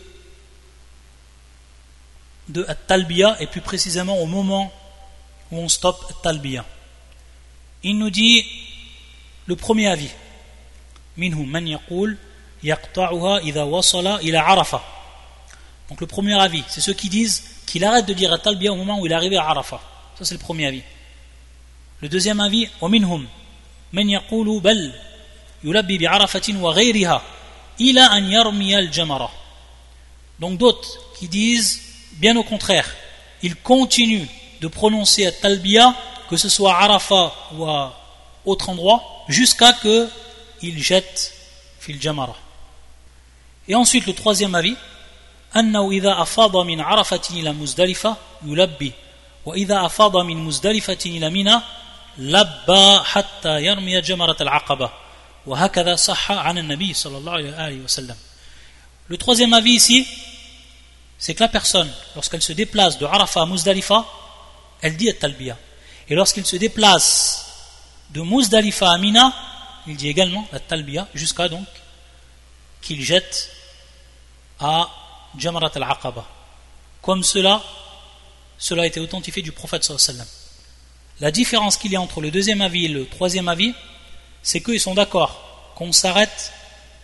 de 2.49 2.67
talbiya 2.87 3.37
et 3.41 3.47
plus 3.47 3.61
précisément 3.61 4.19
au 4.19 4.27
moment 4.27 4.73
où 5.51 5.59
on 5.59 5.69
stoppe 5.69 6.23
talbiya. 6.23 6.65
Il 7.83 7.99
nous 7.99 8.11
dit 8.11 8.45
le 9.47 9.57
premier 9.57 9.89
avis. 9.89 10.11
Minhum 11.17 11.47
man 11.47 11.67
yaqul 11.67 12.17
yaqta'uha 12.63 13.43
idha 13.43 13.67
wasala 13.67 14.19
ila 14.23 14.47
arafa. 14.47 14.83
Donc 15.89 16.01
le 16.01 16.07
premier 16.07 16.41
avis 16.41 16.65
c'est 16.69 16.81
ceux 16.81 16.95
qui 16.95 17.09
disent 17.09 17.45
qu'il 17.67 17.85
arrête 17.85 18.07
de 18.07 18.15
dire 18.15 18.33
at 18.33 18.55
bien 18.55 18.73
au 18.73 18.77
moment 18.77 19.01
où 19.01 19.07
il 19.07 19.13
arrive 19.13 19.35
à 19.35 19.49
arafa. 19.49 19.81
Ça 20.19 20.25
c'est 20.25 20.35
le 20.35 20.41
premier 20.41 20.67
avis. 20.67 20.83
Le 22.01 22.09
deuxième 22.09 22.41
avis 22.41 22.69
wa 22.81 22.89
minhum 22.89 23.27
man 23.93 24.09
yaqulu 24.09 24.61
bal 24.61 24.95
yulabbi 25.63 25.99
bi 25.99 26.07
arafatin 26.07 26.57
wa 26.57 26.73
ghayriha 26.75 27.23
ila 27.79 28.11
an 28.13 28.29
yarmiya 28.31 28.79
al 28.79 28.93
jamara. 28.93 29.31
Donc 30.39 30.59
d'autres 30.59 30.99
qui 31.19 31.29
disent 31.29 31.81
bien 32.15 32.37
au 32.37 32.43
contraire 32.43 32.89
il 33.43 33.57
continue 33.57 34.27
de 34.61 34.69
prononcer 34.69 35.31
talbiya 35.41 35.95
que 36.31 36.37
ce 36.37 36.49
soit 36.49 36.75
à 36.75 36.85
Arafat 36.85 37.35
ou 37.55 37.65
à 37.67 37.99
autre 38.45 38.69
endroit 38.69 39.22
jusqu'à 39.33 39.73
que 39.73 40.09
il 40.63 40.83
jette 40.83 41.35
fil 41.81 42.01
jamara. 42.01 42.37
Et 43.69 43.75
ensuite 43.75 44.07
le 44.07 44.15
troisième 44.15 44.55
avis 44.55 44.77
أنه 45.57 45.91
إذا 45.91 46.23
أفاض 46.23 46.57
من 46.57 46.81
عرفة 46.81 47.21
إلى 47.31 47.53
مزدلفة 47.53 48.17
يلبي 48.45 48.93
وإذا 49.45 49.87
أفاض 49.87 50.17
من 50.17 50.37
مزدلفة 50.37 50.99
إلى 51.07 51.31
منى 51.31 51.61
لبى 52.19 52.99
حتى 53.05 53.65
يرمي 53.65 54.01
جمرة 54.01 54.37
العقبة 54.41 54.91
وهكذا 55.47 55.97
صح 55.97 56.33
عن 56.33 56.59
النبي 56.59 56.95
صلى 56.95 57.19
الله 57.19 57.33
عليه 57.33 57.81
وسلم 57.81 58.17
Le 59.09 59.19
troisième 59.19 59.53
avis 59.53 59.73
ici, 59.73 60.07
c'est 61.19 61.35
que 61.35 61.43
la 61.43 61.49
personne, 61.49 61.91
lorsqu'elle 62.15 62.41
se 62.41 62.53
déplace 62.53 62.99
de 62.99 63.05
Arafat 63.05 63.43
à 63.43 63.47
Muzdalifa, 63.47 64.07
elle 64.81 64.97
dit 64.97 65.11
At-Talbiya. 65.11 65.59
Et 66.09 66.15
lorsqu'il 66.15 66.47
se 66.47 66.57
déplace 66.57 67.52
de 68.13 68.21
Muzdalifa 68.21 68.91
à 68.91 68.99
Mina, 68.99 69.33
il 69.87 69.97
dit 69.97 70.09
également 70.09 70.47
la 70.53 70.61
talbiya, 70.61 71.09
jusqu'à 71.15 71.49
donc 71.49 71.67
qu'il 72.81 73.03
jette 73.03 73.51
à 74.61 74.89
Jamarat 75.39 75.71
al-Aqaba. 75.75 76.25
Comme 77.01 77.23
cela, 77.23 77.63
cela 78.59 78.83
a 78.83 78.87
été 78.87 79.01
authentifié 79.01 79.43
du 79.43 79.53
prophète 79.53 79.85
sallallahu 79.85 80.27
La 81.21 81.31
différence 81.31 81.77
qu'il 81.77 81.93
y 81.93 81.97
a 81.97 82.01
entre 82.01 82.21
le 82.21 82.31
deuxième 82.31 82.61
avis 82.61 82.85
et 82.85 82.89
le 82.89 83.07
troisième 83.07 83.49
avis, 83.49 83.75
c'est 84.43 84.61
qu'ils 84.61 84.81
sont 84.81 84.95
d'accord 84.95 85.73
qu'on 85.75 85.93
s'arrête 85.93 86.53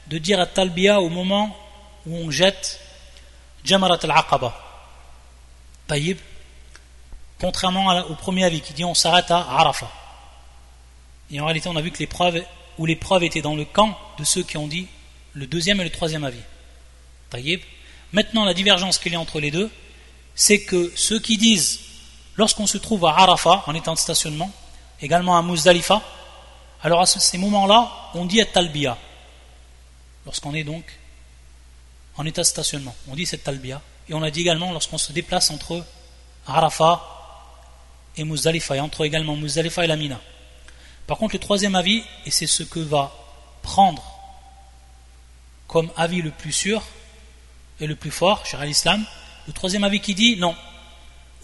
de 0.08 0.18
dire 0.18 0.40
à 0.40 0.46
talbiya 0.46 1.00
au 1.00 1.08
moment 1.08 1.56
où 2.06 2.16
on 2.16 2.30
jette 2.30 2.80
Jamarat 3.64 3.98
al-Aqaba. 4.02 4.54
Taïb, 5.86 6.18
contrairement 7.40 7.96
au 8.10 8.14
premier 8.14 8.44
avis 8.44 8.60
qui 8.60 8.74
dit 8.74 8.84
on 8.84 8.94
s'arrête 8.94 9.30
à 9.30 9.38
Arafah. 9.38 9.90
Et 11.30 11.40
en 11.40 11.44
réalité, 11.44 11.68
on 11.68 11.76
a 11.76 11.82
vu 11.82 11.90
que 11.90 11.98
l'épreuve, 11.98 12.42
où 12.78 12.86
l'épreuve 12.86 13.24
était 13.24 13.42
dans 13.42 13.54
le 13.54 13.64
camp 13.64 13.98
de 14.18 14.24
ceux 14.24 14.42
qui 14.42 14.56
ont 14.56 14.68
dit 14.68 14.86
le 15.34 15.46
deuxième 15.46 15.80
et 15.80 15.84
le 15.84 15.90
troisième 15.90 16.24
avis. 16.24 16.40
Taïb. 17.30 17.60
Maintenant, 18.12 18.44
la 18.44 18.54
divergence 18.54 18.98
qu'il 18.98 19.12
y 19.12 19.16
a 19.16 19.20
entre 19.20 19.40
les 19.40 19.50
deux, 19.50 19.70
c'est 20.34 20.62
que 20.62 20.92
ceux 20.96 21.20
qui 21.20 21.36
disent, 21.36 21.80
lorsqu'on 22.36 22.66
se 22.66 22.78
trouve 22.78 23.04
à 23.04 23.10
Arafat, 23.18 23.64
en 23.66 23.74
étant 23.74 23.94
de 23.94 23.98
stationnement, 23.98 24.50
également 25.02 25.36
à 25.36 25.42
Muzdalifa, 25.42 26.02
alors 26.82 27.00
à 27.00 27.06
ces 27.06 27.38
moments-là, 27.38 27.90
on 28.14 28.24
dit 28.24 28.40
at 28.40 28.46
talbiya. 28.46 28.96
Lorsqu'on 30.24 30.54
est 30.54 30.64
donc 30.64 30.84
en 32.16 32.24
état 32.24 32.42
de 32.42 32.46
stationnement, 32.46 32.94
on 33.08 33.14
dit 33.14 33.26
cette 33.26 33.44
talbiya. 33.44 33.82
Et 34.08 34.14
on 34.14 34.22
a 34.22 34.30
dit 34.30 34.40
également 34.40 34.72
lorsqu'on 34.72 34.98
se 34.98 35.12
déplace 35.12 35.50
entre 35.50 35.84
Arafat 36.46 37.04
et 38.16 38.24
Muzdalifa, 38.24 38.76
et 38.76 38.80
entre 38.80 39.04
également 39.04 39.36
Muzdalifa 39.36 39.84
et 39.84 39.86
la 39.86 39.96
Mina. 39.96 40.20
Par 41.08 41.16
contre, 41.16 41.34
le 41.34 41.40
troisième 41.40 41.74
avis, 41.74 42.04
et 42.26 42.30
c'est 42.30 42.46
ce 42.46 42.62
que 42.62 42.80
va 42.80 43.12
prendre 43.62 44.04
comme 45.66 45.90
avis 45.96 46.20
le 46.20 46.30
plus 46.30 46.52
sûr 46.52 46.82
et 47.80 47.86
le 47.86 47.96
plus 47.96 48.10
fort, 48.10 48.44
cher 48.44 48.62
l'islam, 48.64 49.04
le 49.46 49.54
troisième 49.54 49.84
avis 49.84 50.00
qui 50.00 50.14
dit 50.14 50.36
non, 50.36 50.54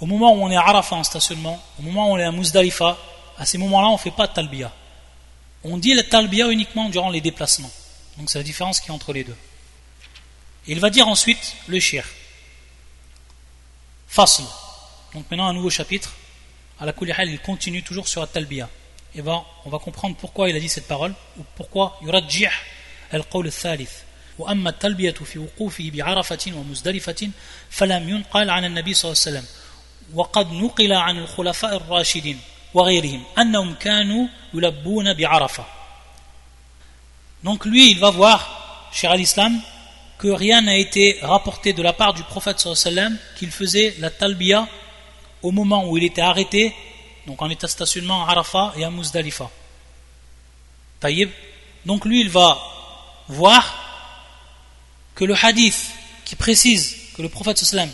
au 0.00 0.06
moment 0.06 0.34
où 0.34 0.42
on 0.42 0.50
est 0.50 0.56
à 0.56 0.68
Arafah 0.68 0.96
en 0.96 1.02
stationnement, 1.02 1.62
au 1.78 1.82
moment 1.82 2.10
où 2.10 2.14
on 2.14 2.18
est 2.18 2.24
à 2.24 2.30
Muzdalifa, 2.30 2.98
à 3.38 3.46
ces 3.46 3.56
moments-là, 3.56 3.88
on 3.88 3.94
ne 3.94 3.98
fait 3.98 4.10
pas 4.10 4.26
de 4.26 4.34
talbiya. 4.34 4.70
On 5.64 5.78
dit 5.78 5.94
le 5.94 6.02
talbiya 6.02 6.48
uniquement 6.48 6.90
durant 6.90 7.08
les 7.08 7.22
déplacements. 7.22 7.72
Donc 8.18 8.28
c'est 8.28 8.38
la 8.38 8.44
différence 8.44 8.80
qui 8.80 8.88
est 8.88 8.92
entre 8.92 9.14
les 9.14 9.24
deux. 9.24 9.36
il 10.66 10.78
va 10.78 10.90
dire 10.90 11.08
ensuite 11.08 11.56
le 11.68 11.80
shir. 11.80 12.06
Fasl. 14.08 14.42
Donc 15.14 15.24
maintenant 15.30 15.48
un 15.48 15.54
nouveau 15.54 15.70
chapitre. 15.70 16.12
À 16.78 16.84
la 16.84 16.92
il 17.24 17.40
continue 17.40 17.82
toujours 17.82 18.08
sur 18.08 18.20
la 18.20 18.26
talbiya 18.26 18.68
Et 19.15 19.21
ben, 19.21 19.43
on 19.65 19.69
va 19.69 19.79
comprendre 19.79 20.15
pourquoi 20.15 20.49
il 20.49 20.55
a 20.55 20.59
dit 20.59 20.69
cette 20.69 20.87
parole, 20.87 21.13
ou 21.37 21.43
pourquoi 21.55 21.97
yurajjih 22.01 22.47
al-qawl 23.11 23.47
al-thalith. 23.47 24.05
وأما 24.39 24.69
التلبية 24.69 25.11
في 25.11 25.39
وقوفه 25.39 25.91
بعرفة 25.93 26.53
ومزدلفة 26.55 27.29
فلم 27.69 28.09
ينقل 28.09 28.49
عن 28.49 28.65
النبي 28.65 28.93
صلى 28.93 29.11
الله 29.11 29.21
عليه 29.27 29.37
وسلم 29.37 29.45
وقد 30.13 30.51
نقل 30.53 30.93
عن 30.93 31.17
الخلفاء 31.17 31.75
الراشدين 31.75 32.39
وغيرهم 32.73 33.23
أنهم 33.37 33.73
كانوا 33.73 34.27
يلبون 34.53 35.13
بعرفة 35.13 35.65
Donc 37.43 37.65
lui, 37.65 37.91
il 37.91 37.99
va 37.99 38.09
voir, 38.09 38.89
cher 38.91 39.11
al-Islam, 39.11 39.61
que 40.17 40.27
rien 40.27 40.61
n'a 40.61 40.75
été 40.75 41.19
rapporté 41.21 41.71
de 41.71 41.81
la 41.81 41.93
part 41.93 42.13
du 42.13 42.23
prophète 42.23 42.59
sallam 42.59 43.17
qu'il 43.37 43.49
faisait 43.49 43.95
la 43.99 44.09
talbiya 44.09 44.67
au 45.41 45.51
moment 45.51 45.89
où 45.89 45.95
il 45.95 46.03
était 46.03 46.21
arrêté, 46.21 46.75
donc 47.26 47.40
en 47.40 47.48
état 47.48 47.66
de 47.66 47.72
stationnement 47.72 48.26
à 48.26 48.32
Arafat 48.32 48.74
et 48.76 48.84
à 48.84 48.90
Muzdalifa. 48.90 49.50
Taïb. 51.00 51.30
Donc 51.86 52.04
lui, 52.04 52.20
il 52.20 52.30
va 52.30 52.58
voir 53.28 53.84
que 55.14 55.24
le 55.24 55.34
hadith 55.34 55.90
qui 56.24 56.36
précise 56.36 56.96
que 57.16 57.22
le 57.22 57.28
prophète 57.28 57.58
sallam 57.58 57.90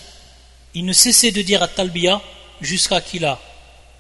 il 0.75 0.85
ne 0.85 0.93
cessait 0.93 1.33
de 1.33 1.43
dire 1.43 1.63
à 1.63 1.69
talbiya 1.69 2.21
jusqu'à 2.61 3.01
qu'il 3.01 3.25
a 3.25 3.39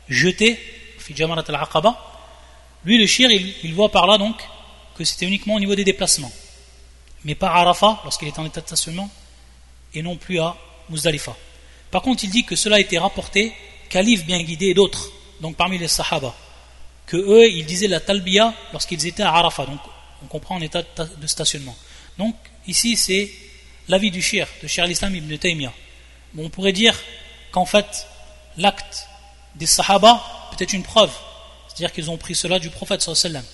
jeté 0.09 0.59
fi 0.99 1.15
jamarat 1.15 1.45
al-aqaba 1.49 1.97
lui 2.85 2.99
le 2.99 3.07
shir 3.07 3.31
il, 3.31 3.75
voit 3.75 3.91
par 3.91 4.07
là 4.07 4.19
donc 4.19 4.41
que 4.97 5.05
c'était 5.05 5.27
uniquement 5.27 5.55
au 5.55 5.61
niveau 5.61 5.75
des 5.75 5.85
déplacements 5.85 6.33
mais 7.25 7.35
pas 7.35 7.51
à 7.51 7.61
Arafat 7.61 8.01
lorsqu'il 8.05 8.29
était 8.29 8.41
en 8.41 8.47
état 8.47 8.61
de 8.61 8.67
stationnement 8.67 9.11
et 9.95 10.03
non 10.03 10.17
plus 10.17 10.41
à 10.41 10.57
Muzdalifa 10.89 11.37
par 11.91 12.03
contre 12.03 12.25
il 12.25 12.31
dit 12.31 12.45
que 12.45 12.57
cela 12.57 12.77
a 12.77 12.81
été 12.81 12.99
rapporté 12.99 13.53
Khalif 13.91 14.25
bien 14.25 14.43
guidé 14.43 14.67
et 14.67 14.75
d'autres 14.75 15.11
donc 15.41 15.57
parmi 15.57 15.79
les 15.79 15.89
sahaba 15.89 16.35
que 17.07 17.17
eux 17.17 17.49
ils 17.49 17.67
disaient 17.67 17.89
la 17.89 18.01
talbiya 18.01 18.55
lorsqu'ils 18.73 19.07
étaient 19.07 19.23
à 19.23 19.33
Arafat 19.35 19.67
donc 19.67 19.81
on 20.23 20.27
comprend 20.27 20.57
en 20.57 20.61
état 20.61 20.83
de 20.83 21.27
stationnement 21.27 21.77
donc 22.19 22.35
Ici, 22.67 22.97
c'est 22.97 23.31
l'avis 23.89 24.11
du 24.11 24.23
shir, 24.23 24.47
de 24.63 24.69
Shir 24.69 24.85
al-Islam 24.85 25.15
ibn 25.15 25.37
Taymiyyah. 25.37 25.73
on 26.39 26.49
pourrait 26.51 26.73
dire 26.73 26.97
qu'en 27.51 27.65
fait, 27.65 28.07
l'acte 28.57 29.09
des 29.57 29.67
Sahaba 29.67 30.23
peut 30.51 30.63
être 30.63 30.73
une 30.73 30.83
preuve. 30.83 31.11
C'est-à-dire 31.69 31.93
qu'ils 31.93 32.11
ont 32.11 32.17
pris 32.17 32.35
cela 32.35 32.59
du 32.59 32.71
prophète 32.71 33.03
sallallahu 33.03 33.45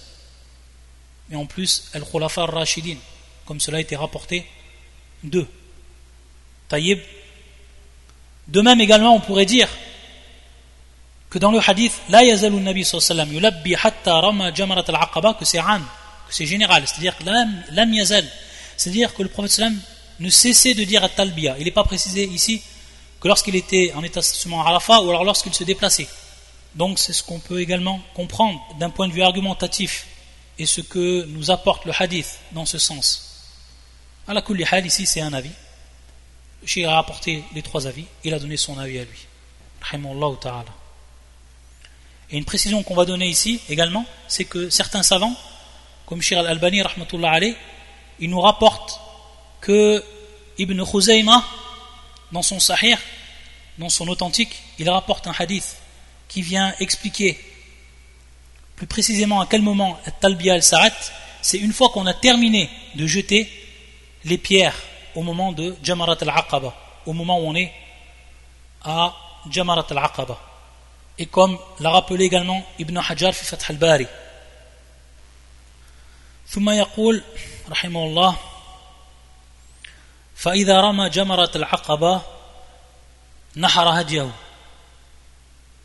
Mais 1.30 1.36
en 1.36 1.46
plus, 1.46 1.88
al-Khulafa 1.94 2.42
al-Rashidin, 2.42 2.96
comme 3.44 3.60
cela 3.60 3.78
a 3.78 3.80
été 3.80 3.96
rapporté 3.96 4.44
d'eux. 5.22 5.48
Taïb. 6.68 7.00
De 8.48 8.60
même 8.60 8.80
également, 8.80 9.14
on 9.14 9.20
pourrait 9.20 9.46
dire 9.46 9.68
que 11.30 11.38
dans 11.38 11.50
le 11.50 11.58
hadith, 11.58 11.92
la 12.08 12.22
yazalu 12.22 12.60
nabi 12.60 12.84
que 12.84 13.00
c'est 15.44 15.60
ram, 15.60 15.84
que 16.28 16.34
c'est 16.34 16.46
général. 16.46 16.84
C'est-à-dire 16.86 17.14
c'est-à-dire 18.76 19.14
que 19.14 19.22
le 19.22 19.28
prophète 19.28 19.72
ne 20.20 20.30
cessait 20.30 20.74
de 20.74 20.84
dire 20.84 21.04
à 21.04 21.08
talbiya. 21.08 21.56
Il 21.58 21.64
n'est 21.64 21.70
pas 21.70 21.84
précisé 21.84 22.24
ici 22.24 22.62
que 23.20 23.28
lorsqu'il 23.28 23.56
était 23.56 23.92
en 23.94 24.02
état 24.02 24.22
stationnement 24.22 24.64
à 24.64 24.68
Arafat 24.68 25.02
ou 25.02 25.10
alors 25.10 25.24
lorsqu'il 25.24 25.54
se 25.54 25.64
déplaçait. 25.64 26.08
Donc 26.74 26.98
c'est 26.98 27.12
ce 27.12 27.22
qu'on 27.22 27.38
peut 27.38 27.60
également 27.60 28.00
comprendre 28.14 28.60
d'un 28.78 28.90
point 28.90 29.08
de 29.08 29.12
vue 29.12 29.22
argumentatif 29.22 30.06
et 30.58 30.66
ce 30.66 30.80
que 30.80 31.24
nous 31.26 31.50
apporte 31.50 31.84
le 31.86 31.92
hadith 31.98 32.38
dans 32.52 32.66
ce 32.66 32.78
sens. 32.78 33.22
À 34.28 34.34
la 34.34 34.42
hal, 34.70 34.86
ici 34.86 35.06
c'est 35.06 35.20
un 35.20 35.32
avis. 35.32 35.50
Le 36.62 36.86
a 36.86 36.98
apporté 36.98 37.44
les 37.54 37.62
trois 37.62 37.86
avis, 37.86 38.06
il 38.24 38.34
a 38.34 38.38
donné 38.38 38.56
son 38.56 38.78
avis 38.78 38.98
à 38.98 39.04
lui. 39.04 39.26
Et 42.30 42.38
une 42.38 42.44
précision 42.44 42.82
qu'on 42.82 42.94
va 42.94 43.04
donner 43.04 43.28
ici 43.28 43.60
également, 43.68 44.04
c'est 44.26 44.44
que 44.44 44.68
certains 44.70 45.02
savants, 45.02 45.34
comme 46.06 46.20
Shir 46.20 46.38
al-Albani, 46.38 46.82
rahmatullah 46.82 47.40
il 48.18 48.30
nous 48.30 48.40
rapporte 48.40 49.00
que 49.60 50.02
Ibn 50.58 50.84
Khuzayma, 50.84 51.44
dans 52.32 52.42
son 52.42 52.58
Sahih, 52.58 52.96
dans 53.78 53.90
son 53.90 54.08
authentique, 54.08 54.62
il 54.78 54.88
rapporte 54.88 55.26
un 55.26 55.34
hadith 55.38 55.76
qui 56.28 56.42
vient 56.42 56.74
expliquer 56.80 57.38
plus 58.74 58.86
précisément 58.86 59.40
à 59.40 59.46
quel 59.46 59.62
moment 59.62 59.98
Talbiya 60.20 60.54
al-Sa'at, 60.54 61.12
c'est 61.42 61.58
une 61.58 61.72
fois 61.72 61.90
qu'on 61.90 62.06
a 62.06 62.14
terminé 62.14 62.68
de 62.94 63.06
jeter 63.06 63.50
les 64.24 64.38
pierres 64.38 64.76
au 65.14 65.22
moment 65.22 65.52
de 65.52 65.76
Jamarat 65.82 66.16
al-Aqaba, 66.20 66.74
au 67.06 67.12
moment 67.12 67.38
où 67.40 67.46
on 67.46 67.54
est 67.54 67.72
à 68.82 69.14
Jamarat 69.50 69.86
al-Aqaba. 69.90 70.38
Et 71.18 71.26
comme 71.26 71.58
l'a 71.80 71.90
rappelé 71.90 72.24
également 72.24 72.62
Ibn 72.78 72.98
Hajar 72.98 73.32
fi 73.32 73.44
Fath 73.44 73.70
al-Bari. 73.70 74.06
ثم 76.48 76.70
يقول 76.70 77.22
رحمه 77.68 78.04
الله 78.04 78.36
فإذا 80.36 80.80
رمى 80.80 81.08
جمرة 81.08 81.50
العقبة 81.56 82.22
نحر 83.56 84.00
هديه. 84.00 84.30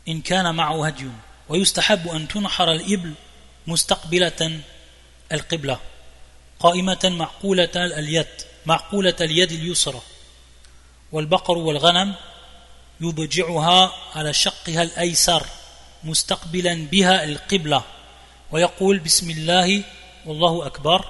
إن 0.08 0.20
كان 0.20 0.54
معه 0.54 0.86
هدي. 0.86 1.08
ويستحب 1.48 2.08
أن 2.08 2.28
تنحر 2.28 2.72
الإبل 2.72 3.14
مستقبلة 3.66 4.60
القبلة. 5.32 5.80
قائمة 6.60 7.00
معقولة 7.04 7.70
اليد 7.76 8.26
معقولة 8.66 9.16
اليد 9.20 9.52
اليسرى 9.52 10.00
والبقر 11.12 11.58
والغنم 11.58 12.14
يضجعها 13.02 13.94
على 14.14 14.32
شقها 14.32 14.82
الأيسر 14.82 15.46
مستقبلا 16.04 16.74
بها 16.74 17.24
القبلة 17.24 17.84
ويقول 18.50 18.98
بسم 18.98 19.30
الله 19.30 19.84
والله 20.26 20.66
أكبر 20.66 21.08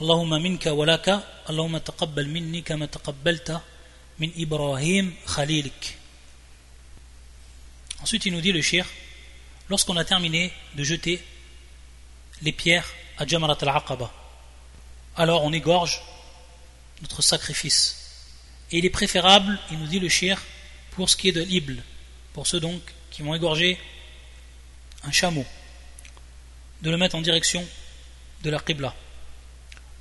اللهم 0.00 0.30
منك 0.30 0.66
ولك 0.66 1.24
اللهم 1.50 1.78
تقبل 1.78 2.28
مني 2.28 2.60
كما 2.62 2.86
تقبلت 2.86 3.60
من 4.18 4.30
إبراهيم 4.36 5.14
خليلك 5.26 5.98
Ensuite, 8.02 8.26
il 8.26 8.34
nous 8.34 8.42
dit 8.42 8.52
le 8.52 8.60
shir, 8.60 8.84
lorsqu'on 9.70 9.96
a 9.96 10.04
terminé 10.04 10.52
de 10.74 10.84
jeter 10.84 11.24
les 12.42 12.52
pierres 12.52 12.86
à 13.16 13.26
Jamarat 13.26 13.56
al-Aqaba, 13.62 14.12
alors 15.16 15.42
on 15.42 15.54
égorge 15.54 16.02
notre 17.00 17.22
sacrifice. 17.22 18.28
Et 18.70 18.76
il 18.76 18.84
est 18.84 18.90
préférable, 18.90 19.58
il 19.70 19.78
nous 19.78 19.86
dit 19.86 20.00
le 20.00 20.10
shir, 20.10 20.38
pour 20.93 21.09
ce 21.09 21.15
qui 21.15 21.29
est 21.29 21.33
de 21.33 21.41
l'ibl, 21.41 21.81
pour 22.33 22.47
ceux 22.47 22.59
donc 22.59 22.81
qui 23.11 23.21
vont 23.21 23.35
égorger 23.35 23.77
un 25.03 25.11
chameau, 25.11 25.45
de 26.81 26.89
le 26.89 26.97
mettre 26.97 27.15
en 27.15 27.21
direction 27.21 27.65
de 28.43 28.49
la 28.49 28.59
Qibla 28.59 28.93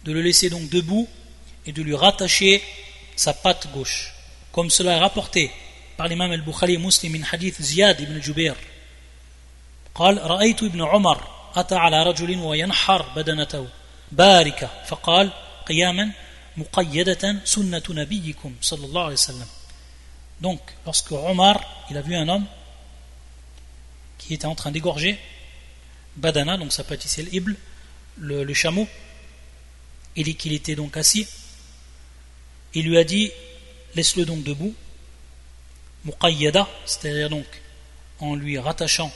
de 0.04 0.12
le 0.12 0.22
laisser 0.22 0.50
donc 0.50 0.68
debout 0.70 1.08
et 1.66 1.72
de 1.72 1.82
lui 1.82 1.94
rattacher 1.94 2.62
sa 3.16 3.34
patte 3.34 3.70
gauche. 3.72 4.12
Comme 4.52 4.70
cela 4.70 4.96
est 4.96 5.00
rapporté 5.00 5.50
par 5.96 6.08
l'imam 6.08 6.30
al-Bukhari 6.30 6.78
muslim 6.78 7.12
من 7.12 7.24
حديث 7.24 7.62
زياد 7.62 8.02
بن 8.02 8.20
جبير 8.20 8.54
قال 9.94 10.30
رأيت 10.30 10.62
ابن 10.62 10.82
عمر 10.82 11.28
أتى 11.54 11.74
على 11.74 12.02
رجل 12.02 12.38
وينحر 12.38 13.02
بدنته 13.16 13.68
باركة 14.12 14.70
فقال 14.86 15.30
قياما 15.66 16.10
مقيدة 16.56 17.36
سنة 17.44 17.82
نبيكم 17.90 18.54
صلى 18.60 18.86
الله 18.86 19.02
عليه 19.02 19.12
وسلم 19.12 19.46
donc, 20.43 20.59
lorsque 20.85 21.13
Omar, 21.13 21.63
il 21.89 21.95
a 21.95 22.01
vu 22.01 22.15
un 22.15 22.27
homme 22.27 22.45
qui 24.17 24.33
était 24.33 24.45
en 24.45 24.55
train 24.55 24.71
d'égorger 24.71 25.17
Badana, 26.17 26.57
donc 26.57 26.73
ça 26.73 26.83
peut 26.83 26.95
être 26.95 27.05
ici 27.05 27.23
l'ibl, 27.23 27.55
le, 28.17 28.43
le 28.43 28.53
chameau, 28.53 28.85
et 30.17 30.33
qu'il 30.35 30.51
était 30.51 30.75
donc 30.75 30.97
assis, 30.97 31.25
il 32.73 32.85
lui 32.89 32.97
a 32.97 33.05
dit 33.05 33.31
laisse-le 33.95 34.25
donc 34.25 34.43
debout, 34.43 34.75
muqayyada, 36.03 36.67
c'est-à-dire 36.85 37.29
donc 37.29 37.45
en 38.19 38.35
lui 38.35 38.59
rattachant 38.59 39.13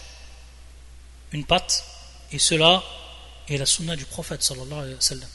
une 1.34 1.44
patte, 1.44 1.84
et 2.32 2.40
cela 2.40 2.82
est 3.50 3.58
la 3.58 3.66
sunna 3.66 3.98
du 3.98 4.06
prophète 4.06 4.42
sallallahu 4.42 4.80
alayhi 4.80 4.96
wa 4.96 5.02
sallam. 5.02 5.30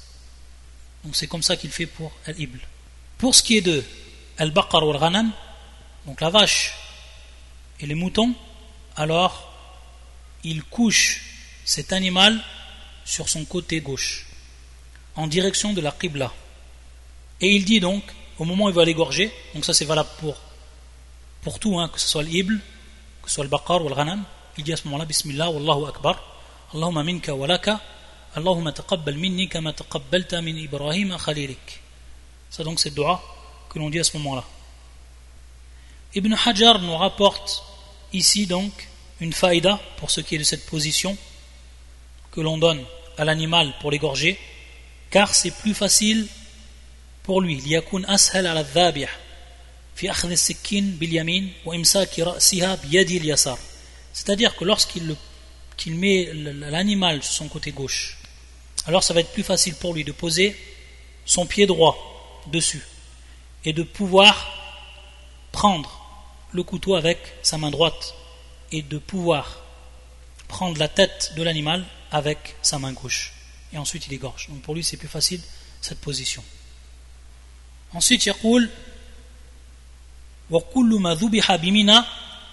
Donc 1.04 1.16
c'est 1.16 1.26
comme 1.26 1.42
ça 1.42 1.56
qu'il 1.56 1.70
fait 1.70 1.86
pour 1.86 2.12
al-ibl. 2.24 2.60
Pour 3.18 3.34
ce 3.34 3.42
qui 3.42 3.58
est 3.58 3.60
de 3.60 3.84
al-baqar 4.38 4.86
ou 4.86 4.92
al-ghanam, 4.92 5.32
donc 6.06 6.20
la 6.20 6.30
vache 6.30 6.74
et 7.80 7.86
les 7.86 7.94
moutons, 7.94 8.34
alors 8.96 9.52
il 10.44 10.62
couche 10.64 11.22
cet 11.64 11.92
animal 11.92 12.40
sur 13.04 13.28
son 13.28 13.44
côté 13.44 13.80
gauche 13.80 14.26
en 15.14 15.26
direction 15.26 15.72
de 15.72 15.80
la 15.80 15.92
Qibla. 15.92 16.32
Et 17.40 17.52
il 17.52 17.64
dit 17.64 17.80
donc, 17.80 18.02
au 18.38 18.44
moment 18.44 18.64
où 18.66 18.68
il 18.68 18.74
va 18.74 18.84
l'égorger, 18.84 19.32
donc 19.54 19.64
ça 19.64 19.74
c'est 19.74 19.84
valable 19.84 20.10
pour 20.18 20.36
pour 21.42 21.58
tout, 21.58 21.78
hein, 21.80 21.88
que 21.88 22.00
ce 22.00 22.06
soit 22.06 22.22
l'ibl, 22.22 22.60
que 23.20 23.28
ce 23.28 23.34
soit 23.34 23.44
le 23.44 23.50
baqar 23.50 23.84
ou 23.84 23.88
le 23.88 23.96
ghanam, 23.96 24.22
il 24.56 24.64
dit 24.64 24.72
à 24.72 24.76
ce 24.76 24.84
moment-là 24.84 25.04
Bismillah, 25.04 25.50
Wallahu 25.50 25.88
Akbar, 25.88 26.22
Allahumma 26.72 27.02
minka 27.02 27.34
wa 27.34 27.48
laka, 27.48 27.80
Allahumma 28.34 28.72
taqabbal 28.72 29.16
minni 29.16 29.48
kama 29.48 29.72
taqabbalta 29.72 30.40
min 30.40 30.56
Ibrahim 30.56 31.16
khalilik. 31.18 31.80
Ça 32.48 32.62
donc 32.62 32.78
c'est 32.78 32.90
le 32.90 32.94
dua 32.94 33.20
que 33.68 33.78
l'on 33.78 33.90
dit 33.90 33.98
à 33.98 34.04
ce 34.04 34.16
moment-là. 34.18 34.44
Ibn 36.15 36.33
Hajar 36.33 36.79
nous 36.79 36.95
rapporte 36.95 37.63
ici 38.13 38.47
donc 38.47 38.71
une 39.19 39.33
faïda 39.33 39.79
pour 39.97 40.11
ce 40.11 40.21
qui 40.21 40.35
est 40.35 40.39
de 40.39 40.43
cette 40.43 40.65
position 40.65 41.17
que 42.31 42.41
l'on 42.41 42.57
donne 42.57 42.83
à 43.17 43.25
l'animal 43.25 43.73
pour 43.81 43.91
l'égorger, 43.91 44.39
car 45.09 45.33
c'est 45.33 45.51
plus 45.51 45.73
facile 45.73 46.27
pour 47.23 47.41
lui. 47.41 47.61
ليكون 47.61 48.05
أسهل 48.05 48.47
على 48.47 48.59
الذابح 48.59 49.17
في 49.95 50.11
أخذ 50.11 50.31
السكين 50.31 50.91
باليمين 50.91 51.53
وإمساك 51.65 52.19
رأسها 52.19 52.75
بيده 52.75 53.17
اليسار. 53.17 53.59
C'est-à-dire 54.13 54.55
que 54.55 54.65
lorsqu'il 54.65 55.15
qu'il 55.75 55.95
met 55.95 56.31
l'animal 56.33 57.21
sur 57.21 57.33
son 57.33 57.47
côté 57.47 57.71
gauche, 57.71 58.17
alors 58.85 59.03
ça 59.03 59.13
va 59.13 59.19
être 59.19 59.31
plus 59.31 59.43
facile 59.43 59.75
pour 59.75 59.93
lui 59.93 60.03
de 60.03 60.11
poser 60.11 60.55
son 61.25 61.45
pied 61.45 61.67
droit 61.67 62.43
dessus 62.47 62.83
et 63.65 63.73
de 63.73 63.83
pouvoir 63.83 64.53
prendre 65.51 66.00
le 66.51 66.63
couteau 66.63 66.95
avec 66.95 67.19
sa 67.43 67.57
main 67.57 67.71
droite 67.71 68.15
et 68.71 68.81
de 68.81 68.97
pouvoir 68.97 69.61
prendre 70.47 70.77
la 70.77 70.87
tête 70.87 71.33
de 71.35 71.43
l'animal 71.43 71.85
avec 72.11 72.55
sa 72.61 72.79
main 72.79 72.93
gauche. 72.93 73.33
Et 73.73 73.77
ensuite 73.77 74.07
il 74.07 74.13
égorge. 74.13 74.47
Donc 74.49 74.61
pour 74.61 74.75
lui 74.75 74.83
c'est 74.83 74.97
plus 74.97 75.07
facile 75.07 75.41
cette 75.81 75.99
position. 75.99 76.43
Ensuite 77.93 78.27
يقول 78.27 78.69
وكل 80.51 80.97
ما 81.01 81.13
ذبح 81.13 81.55
بمنى 81.55 81.99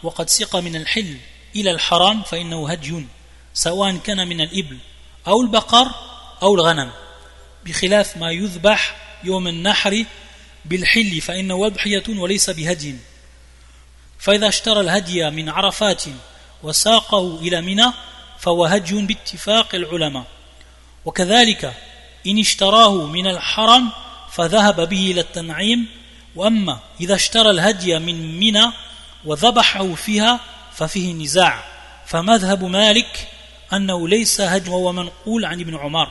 وقد 0.03 0.31
سق 0.31 0.57
من 0.57 0.77
الحل 0.77 1.19
إلى 1.57 1.71
الحرام 1.71 2.23
فإنه 2.23 2.71
هدي 2.71 3.07
سواء 3.55 3.97
كان 3.97 4.29
من 4.29 4.41
الإبل 4.41 4.79
أو 5.27 5.43
البقر 5.43 5.95
أو 6.43 6.55
الغنم 6.55 6.91
بخلاف 7.67 8.17
ما 8.17 8.31
يذبح 8.31 8.97
يوم 9.25 9.49
النحر 9.49 10.05
بالحل 10.65 11.21
فإنه 11.21 11.67
أضحية 11.67 12.03
وليس 12.09 12.51
بهدي 12.51 12.97
فإذا 14.20 14.48
اشترى 14.48 14.80
الهدي 14.80 15.30
من 15.30 15.50
عرفات 15.50 16.04
وساقه 16.64 17.40
إلى 17.40 17.62
منى 17.62 17.94
فهو 18.40 18.66
هدي 18.66 19.02
باتفاق 19.02 19.76
العلماء. 19.76 20.26
وكذلك 21.06 21.74
إن 22.28 22.40
اشتراه 22.40 23.06
من 23.06 23.28
الحرم 23.28 23.90
فذهب 24.32 24.90
به 24.90 25.12
إلى 25.12 25.22
التنعيم 25.22 25.88
وأما 26.36 26.80
إذا 27.02 27.16
اشترى 27.16 27.50
الهدي 27.50 28.00
من 28.00 28.40
منى 28.40 28.72
وذبحه 29.26 29.94
فيها 29.96 30.40
ففيه 30.74 31.14
نزاع. 31.14 31.64
فمذهب 32.06 32.64
مالك 32.64 33.28
أنه 33.74 34.08
ليس 34.08 34.42
هدي 34.42 34.70
وهو 34.70 34.92
منقول 34.92 35.46
عن 35.46 35.60
ابن 35.60 35.76
عمر 35.76 36.10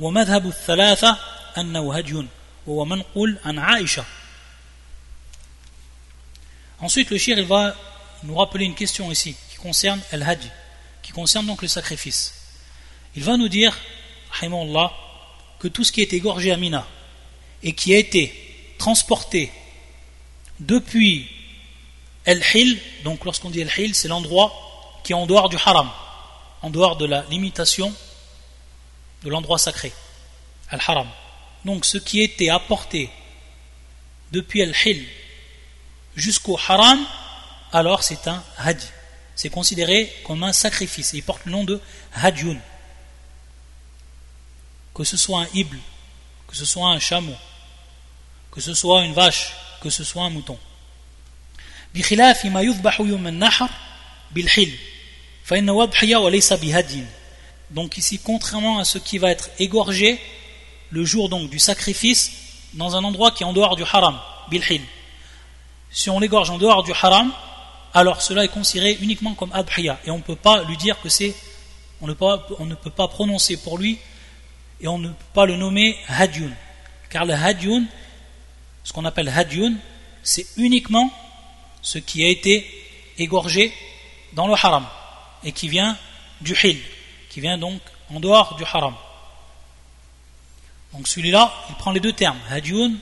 ومذهب 0.00 0.46
الثلاثة 0.46 1.16
أنه 1.58 1.94
هدي 1.94 2.26
وهو 2.66 2.84
منقول 2.84 3.38
عن 3.44 3.58
عائشة. 3.58 4.04
Ensuite, 6.80 7.10
le 7.10 7.18
shir, 7.18 7.38
il 7.38 7.44
va 7.44 7.76
nous 8.22 8.34
rappeler 8.36 8.64
une 8.64 8.74
question 8.74 9.10
ici, 9.10 9.36
qui 9.50 9.56
concerne 9.56 10.00
al-hadi, 10.12 10.48
qui 11.02 11.12
concerne 11.12 11.46
donc 11.46 11.62
le 11.62 11.68
sacrifice. 11.68 12.34
Il 13.16 13.24
va 13.24 13.36
nous 13.36 13.48
dire, 13.48 13.76
Allah, 14.40 14.92
que 15.58 15.68
tout 15.68 15.84
ce 15.84 15.92
qui 15.92 16.00
est 16.00 16.12
égorgé 16.12 16.52
à 16.52 16.56
Mina 16.56 16.86
et 17.62 17.74
qui 17.74 17.94
a 17.94 17.98
été 17.98 18.74
transporté 18.78 19.52
depuis 20.58 21.28
El-Hil, 22.24 22.78
donc 23.04 23.24
lorsqu'on 23.24 23.50
dit 23.50 23.60
El-Hil, 23.60 23.94
c'est 23.94 24.08
l'endroit 24.08 24.52
qui 25.04 25.12
est 25.12 25.14
en 25.14 25.26
dehors 25.26 25.48
du 25.48 25.56
haram, 25.56 25.90
en 26.62 26.70
dehors 26.70 26.96
de 26.96 27.04
la 27.04 27.24
limitation 27.30 27.92
de 29.22 29.28
l'endroit 29.28 29.58
sacré, 29.58 29.92
Al-Haram. 30.70 31.08
Donc 31.66 31.84
ce 31.84 31.98
qui 31.98 32.22
était 32.22 32.48
apporté 32.48 33.10
depuis 34.32 34.60
El-Hil 34.60 35.06
jusqu'au 36.16 36.58
haram, 36.68 37.04
alors 37.72 38.02
c'est 38.02 38.26
un 38.28 38.42
hadi. 38.58 38.86
C'est 39.36 39.50
considéré 39.50 40.12
comme 40.26 40.42
un 40.42 40.52
sacrifice. 40.52 41.12
Il 41.14 41.22
porte 41.22 41.46
le 41.46 41.52
nom 41.52 41.64
de 41.64 41.80
hadioun. 42.14 42.60
Que 44.94 45.04
ce 45.04 45.16
soit 45.16 45.42
un 45.42 45.46
ibl, 45.54 45.78
que 46.46 46.56
ce 46.56 46.64
soit 46.64 46.88
un 46.88 46.98
chameau, 46.98 47.34
que 48.50 48.60
ce 48.60 48.74
soit 48.74 49.04
une 49.04 49.14
vache, 49.14 49.54
que 49.80 49.88
ce 49.88 50.04
soit 50.04 50.24
un 50.24 50.30
mouton. 50.30 50.58
Donc 57.70 57.96
ici, 57.96 58.18
contrairement 58.22 58.78
à 58.78 58.84
ce 58.84 58.98
qui 58.98 59.18
va 59.18 59.30
être 59.30 59.48
égorgé 59.58 60.20
le 60.90 61.04
jour 61.04 61.28
donc 61.28 61.50
du 61.50 61.58
sacrifice 61.58 62.32
dans 62.74 62.96
un 62.96 63.04
endroit 63.04 63.30
qui 63.30 63.42
est 63.42 63.46
en 63.46 63.52
dehors 63.52 63.76
du 63.76 63.84
haram, 63.84 64.20
bilhil 64.50 64.82
si 65.90 66.10
on 66.10 66.20
l'égorge 66.20 66.50
en 66.50 66.58
dehors 66.58 66.82
du 66.82 66.92
haram, 66.92 67.32
alors 67.92 68.22
cela 68.22 68.44
est 68.44 68.48
considéré 68.48 68.96
uniquement 69.00 69.34
comme 69.34 69.52
adhiya. 69.52 69.98
Et 70.04 70.10
on 70.10 70.18
ne 70.18 70.22
peut 70.22 70.36
pas 70.36 70.62
lui 70.64 70.76
dire 70.76 71.00
que 71.00 71.08
c'est 71.08 71.34
on 72.00 72.06
ne, 72.06 72.14
peut 72.74 72.90
pas, 72.90 73.08
prononcer 73.08 73.58
pour 73.58 73.76
lui 73.76 73.98
et 74.80 74.88
on 74.88 74.98
ne 74.98 75.08
peut 75.08 75.14
pas 75.34 75.44
le 75.44 75.56
nommer 75.56 75.98
hadioun 76.08 76.54
car 77.10 77.26
le 77.26 77.34
hadioun 77.34 77.86
ce 78.84 78.92
qu'on 78.94 79.04
appelle 79.04 79.28
hadioun 79.28 79.76
c'est 80.22 80.46
uniquement 80.56 81.12
ce 81.82 81.98
qui 81.98 82.24
a 82.24 82.28
été 82.28 82.66
égorgé 83.18 83.72
dans 84.32 84.46
le 84.46 84.54
haram 84.54 84.86
et 85.44 85.52
qui 85.52 85.68
vient 85.68 85.98
du 86.40 86.56
hil 86.62 86.80
qui 87.28 87.40
vient 87.40 87.58
donc 87.58 87.80
en 88.12 88.18
dehors 88.18 88.56
du 88.56 88.64
haram. 88.64 88.94
Donc 90.94 91.06
celui-là 91.06 91.52
il 91.68 91.74
prend 91.74 91.92
les 91.92 92.00
deux 92.00 92.14
termes 92.14 92.38
hadioun 92.48 92.98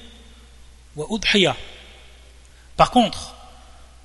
ou 0.97 1.07
udhiya 1.15 1.57
par 2.78 2.92
contre, 2.92 3.36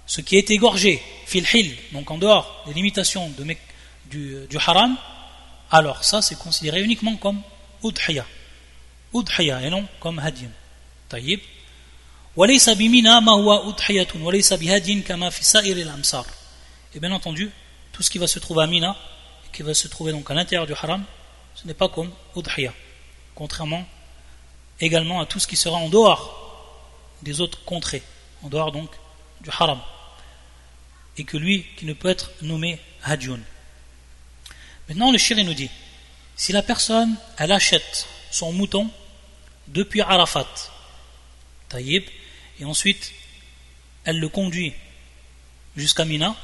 ce 0.07 0.20
qui 0.20 0.37
est 0.37 0.51
égorgé, 0.51 1.03
fil 1.27 1.46
hil, 1.53 1.77
donc 1.92 2.11
en 2.11 2.18
dehors 2.18 2.64
des 2.66 2.74
limitations 2.74 3.29
de, 3.31 3.44
du, 4.07 4.46
du, 4.48 4.57
haram, 4.57 4.96
alors 5.70 6.05
ça 6.05 6.22
c'est 6.22 6.38
considéré 6.38 6.83
uniquement 6.83 7.16
comme 7.16 7.40
udhiya. 7.85 8.24
Udhiya 9.14 9.62
et 9.62 9.70
non 9.70 9.87
comme 10.01 10.18
hadiyun. 10.18 10.51
Taïb. 11.09 11.40
وليس 12.37 12.70
بمنى 12.70 13.20
ما 13.20 13.33
هو 13.33 13.68
أضحية 13.68 14.09
وليس 14.20 14.53
بهدي 14.53 15.01
كما 15.01 15.31
في 15.31 15.44
سائر 15.44 15.77
الأمصار. 15.77 16.27
Et 16.94 17.01
bien 17.01 17.11
entendu, 17.11 17.51
tout 17.92 18.03
ce 18.03 18.11
qui 18.11 18.18
va 18.18 18.29
se 18.29 18.38
trouver 18.38 18.62
à 18.62 18.66
Mina, 18.68 18.96
et 19.44 19.57
qui 19.57 19.62
va 19.62 19.74
se 19.74 19.88
trouver 19.88 20.12
donc 20.12 20.31
à 20.31 20.35
l'intérieur 20.35 20.66
du 20.66 20.72
haram, 20.72 21.03
ce 21.57 21.66
n'est 21.66 21.74
pas 21.74 21.88
comme 21.88 22.12
udhiya. 22.37 22.72
Contrairement 23.35 23.85
également 24.81 25.20
à 25.20 25.27
tout 25.27 25.40
ce 25.40 25.48
qui 25.48 25.57
sera 25.57 25.77
en 25.77 25.88
dehors 25.88 26.22
des 27.22 27.40
autres 27.40 27.64
contrées 27.64 28.03
en 28.43 28.49
dehors 28.49 28.71
donc 28.71 28.89
du 29.41 29.49
haram, 29.49 29.79
et 31.17 31.23
que 31.23 31.38
lui 31.38 31.65
qui 31.77 31.86
ne 31.86 31.93
peut 31.93 32.10
être 32.10 32.32
nommé 32.41 32.79
hadjun. 33.03 33.39
Maintenant, 34.88 35.12
le 35.12 35.17
shir 35.17 35.38
nous 35.43 35.53
dit 35.53 35.69
si 36.36 36.51
la 36.51 36.62
personne 36.62 37.15
elle 37.38 37.51
achète 37.51 38.08
son 38.32 38.51
mouton 38.51 38.89
depuis 39.67 40.01
Arafat, 40.01 40.47
Taïb, 41.69 42.03
et 42.60 42.65
ensuite 42.65 43.13
elle 44.03 44.19
le 44.19 44.29
conduit 44.29 44.73
jusqu'à 45.75 46.06
Mina, 46.06 46.36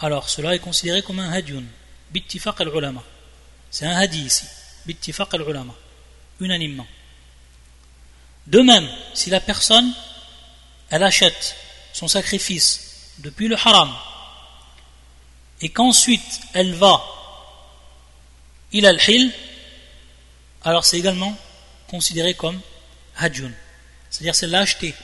alors 0.00 0.28
cela 0.28 0.54
est 0.54 0.58
considéré 0.58 1.02
comme 1.02 1.20
un 1.20 1.30
hadjun, 1.30 1.62
bittifaq 2.10 2.60
al-ulama. 2.60 3.02
C'est 3.70 3.86
un 3.86 3.96
hadi 3.96 4.22
ici, 4.22 4.46
bittifaq 4.86 5.32
al-ulama, 5.34 5.74
unanimement. 6.40 6.86
De 8.46 8.60
même, 8.60 8.88
si 9.14 9.30
la 9.30 9.40
personne 9.40 9.92
elle 10.90 11.02
achète 11.04 11.56
son 11.92 12.08
sacrifice 12.08 13.12
depuis 13.18 13.48
le 13.48 13.56
haram. 13.56 13.92
Et 15.62 15.68
qu'ensuite 15.70 16.40
elle 16.52 16.74
va 16.74 17.02
il 18.72 18.86
al 18.86 19.00
hil 19.08 19.32
alors 20.62 20.84
c'est 20.84 20.98
également 20.98 21.36
considéré 21.88 22.34
comme 22.34 22.60
hajjun. 23.16 23.52
C'est-à-dire 24.10 24.34
c'est 24.34 24.46
l'a 24.46 24.60
acheté 24.60 24.94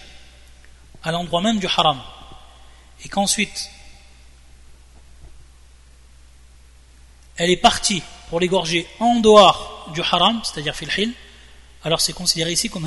à 1.03 1.13
l'endroit 1.13 1.41
même 1.41 1.59
du 1.59 1.67
haram. 1.67 2.01
Et 3.05 3.09
qu'ensuite 3.09 3.71
elle 7.37 7.51
est 7.51 7.57
partie 7.57 8.03
pour 8.29 8.41
l'égorger 8.41 8.89
en 8.99 9.17
dehors 9.17 9.91
du 9.95 10.01
haram 10.01 10.41
c'est-à-dire 10.43 10.75
fil 10.75 10.91
hil 10.97 11.13
alors 11.85 12.01
c'est 12.01 12.13
considéré 12.13 12.53
ici 12.53 12.69
comme 12.69 12.87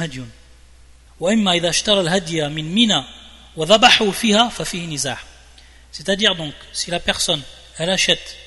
c'est-à-dire 5.91 6.36
donc 6.36 6.53
si 6.72 6.91
la 6.91 6.99
personne 6.99 7.41
elle 7.78 7.89
achète 7.89 8.38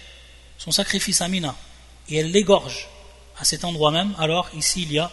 son 0.58 0.70
sacrifice 0.70 1.20
à 1.20 1.28
Mina 1.28 1.54
et 2.08 2.16
elle 2.16 2.30
l'égorge 2.30 2.88
à 3.38 3.44
cet 3.44 3.64
endroit 3.64 3.90
même 3.90 4.14
alors 4.18 4.48
ici 4.56 4.82
il 4.82 4.92
y 4.92 4.98
a 4.98 5.10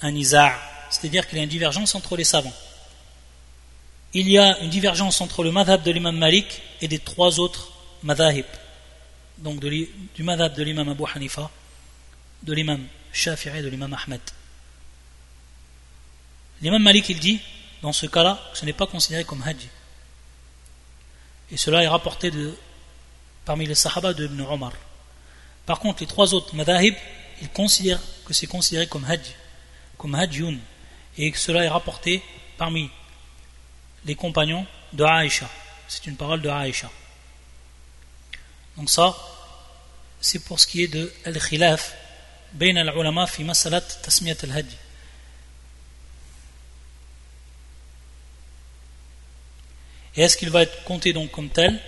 un 0.00 0.10
nizar 0.10 0.58
c'est-à-dire 0.90 1.26
qu'il 1.28 1.38
y 1.38 1.40
a 1.40 1.44
une 1.44 1.50
divergence 1.50 1.94
entre 1.94 2.16
les 2.16 2.24
savants 2.24 2.54
il 4.14 4.28
y 4.28 4.38
a 4.38 4.58
une 4.60 4.68
divergence 4.68 5.20
entre 5.20 5.42
le 5.42 5.52
madhab 5.52 5.82
de 5.82 5.90
l'imam 5.90 6.16
Malik 6.16 6.60
et 6.82 6.88
des 6.88 6.98
trois 6.98 7.40
autres 7.40 7.72
madhahib. 8.02 8.44
Donc 9.38 9.60
du 9.60 10.22
madhab 10.22 10.54
de 10.54 10.62
l'imam 10.62 10.88
Abu 10.90 11.04
Hanifa, 11.14 11.50
de 12.42 12.52
l'imam 12.52 12.80
Shafi'i 13.12 13.58
et 13.58 13.62
de 13.62 13.68
l'imam 13.68 13.96
Ahmed. 14.04 14.20
L'imam 16.62 16.82
Malik, 16.82 17.08
il 17.08 17.18
dit, 17.18 17.40
dans 17.82 17.92
ce 17.92 18.06
cas-là, 18.06 18.40
ce 18.54 18.64
n'est 18.64 18.72
pas 18.72 18.86
considéré 18.86 19.24
comme 19.24 19.42
hajj. 19.42 19.68
Et 21.50 21.56
cela 21.56 21.82
est 21.82 21.88
rapporté 21.88 22.30
parmi 23.44 23.66
les 23.66 23.74
sahaba 23.74 24.14
de 24.14 24.24
Ibn 24.26 24.40
Omar. 24.42 24.72
Par 25.66 25.80
contre, 25.80 26.00
les 26.00 26.06
trois 26.06 26.32
autres 26.34 26.54
madhahib, 26.54 26.94
ils 27.40 27.48
considèrent 27.48 28.00
que 28.24 28.32
c'est 28.32 28.46
considéré 28.46 28.86
comme 28.86 29.04
hajj, 29.04 29.22
comme 29.98 30.14
hajjun, 30.14 30.56
et 31.18 31.30
que 31.32 31.38
cela 31.38 31.64
est 31.64 31.68
rapporté 31.68 32.22
parmi 32.56 32.88
les 34.04 34.14
compagnons 34.14 34.64
de 34.92 35.04
Aïcha. 35.04 35.50
C'est 35.88 36.06
une 36.06 36.16
parole 36.16 36.40
de 36.40 36.48
Aïcha. 36.48 36.90
Donc 38.76 38.88
ça, 38.88 39.16
c'est 40.20 40.44
pour 40.44 40.60
ce 40.60 40.66
qui 40.66 40.84
est 40.84 40.88
de 40.88 41.12
al-khilaf 41.24 41.94
bain 42.52 42.76
al-ulama 42.76 43.26
fi 43.26 43.42
masalat 43.42 43.80
tasmiyat 43.80 44.36
al-hajj. 44.44 44.68
Et 50.16 50.22
est-ce 50.22 50.36
qu'il 50.36 50.50
va 50.50 50.62
être 50.62 50.84
compté 50.84 51.12
donc 51.12 51.30
comme 51.30 51.48
tel 51.48 51.80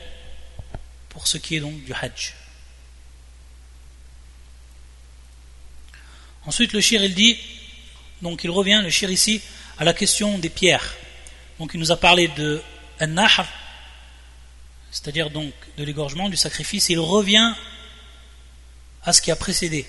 pour 1.10 1.26
ce 1.26 1.38
qui 1.38 1.56
est 1.56 1.60
donc 1.60 1.84
du 1.84 1.92
hajj? 1.92 2.34
Ensuite, 6.46 6.72
le 6.72 6.80
shir, 6.80 7.02
il 7.02 7.14
dit, 7.14 7.38
donc 8.20 8.44
il 8.44 8.50
revient, 8.50 8.80
le 8.82 8.90
shir 8.90 9.10
ici, 9.10 9.40
à 9.78 9.84
la 9.84 9.94
question 9.94 10.38
des 10.38 10.50
pierres. 10.50 10.94
Donc 11.58 11.72
il 11.74 11.80
nous 11.80 11.92
a 11.92 11.96
parlé 11.96 12.28
de 12.28 12.62
an-nahr, 13.00 13.46
c'est-à-dire 14.90 15.30
donc 15.30 15.52
de 15.76 15.84
l'égorgement, 15.84 16.28
du 16.28 16.36
sacrifice, 16.36 16.88
il 16.88 17.00
revient 17.00 17.54
à 19.04 19.12
ce 19.12 19.20
qui 19.20 19.30
a 19.30 19.36
précédé, 19.36 19.86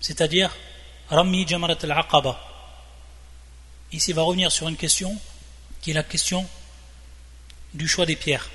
c'est-à-dire 0.00 0.54
Rami 1.08 1.46
Jamarat 1.46 1.78
al-Aqaba. 1.82 2.40
Ici, 3.92 4.10
il 4.10 4.14
va 4.14 4.22
revenir 4.22 4.50
sur 4.50 4.68
une 4.68 4.76
question 4.76 5.18
qui 5.80 5.92
est 5.92 5.94
la 5.94 6.02
question 6.02 6.46
du 7.76 7.88
choix 7.88 8.06
des 8.06 8.16
pierres. 8.16 8.50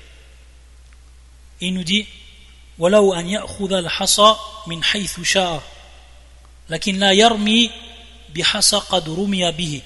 Et 1.60 1.66
il 1.66 1.74
nous 1.74 1.84
dit 1.84 2.06
ولو 2.78 3.14
أن 3.14 3.28
يأخذ 3.28 3.72
الحصى 3.72 4.36
من 4.66 4.84
حيث 4.84 5.20
شاء 5.20 5.62
لكن 6.70 6.98
لا 6.98 7.12
يرمي 7.12 7.70
بحصى 8.34 8.76
قد 8.76 9.08
رمي 9.08 9.52
به 9.52 9.82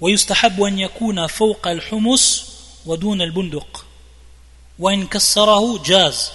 ويستحب 0.00 0.62
أن 0.62 0.78
يكون 0.78 1.26
فوق 1.26 1.68
الحمص 1.68 2.46
ودون 2.86 3.22
البندق 3.22 3.86
وإن 4.78 5.06
كسره 5.06 5.82
جاز 5.82 6.30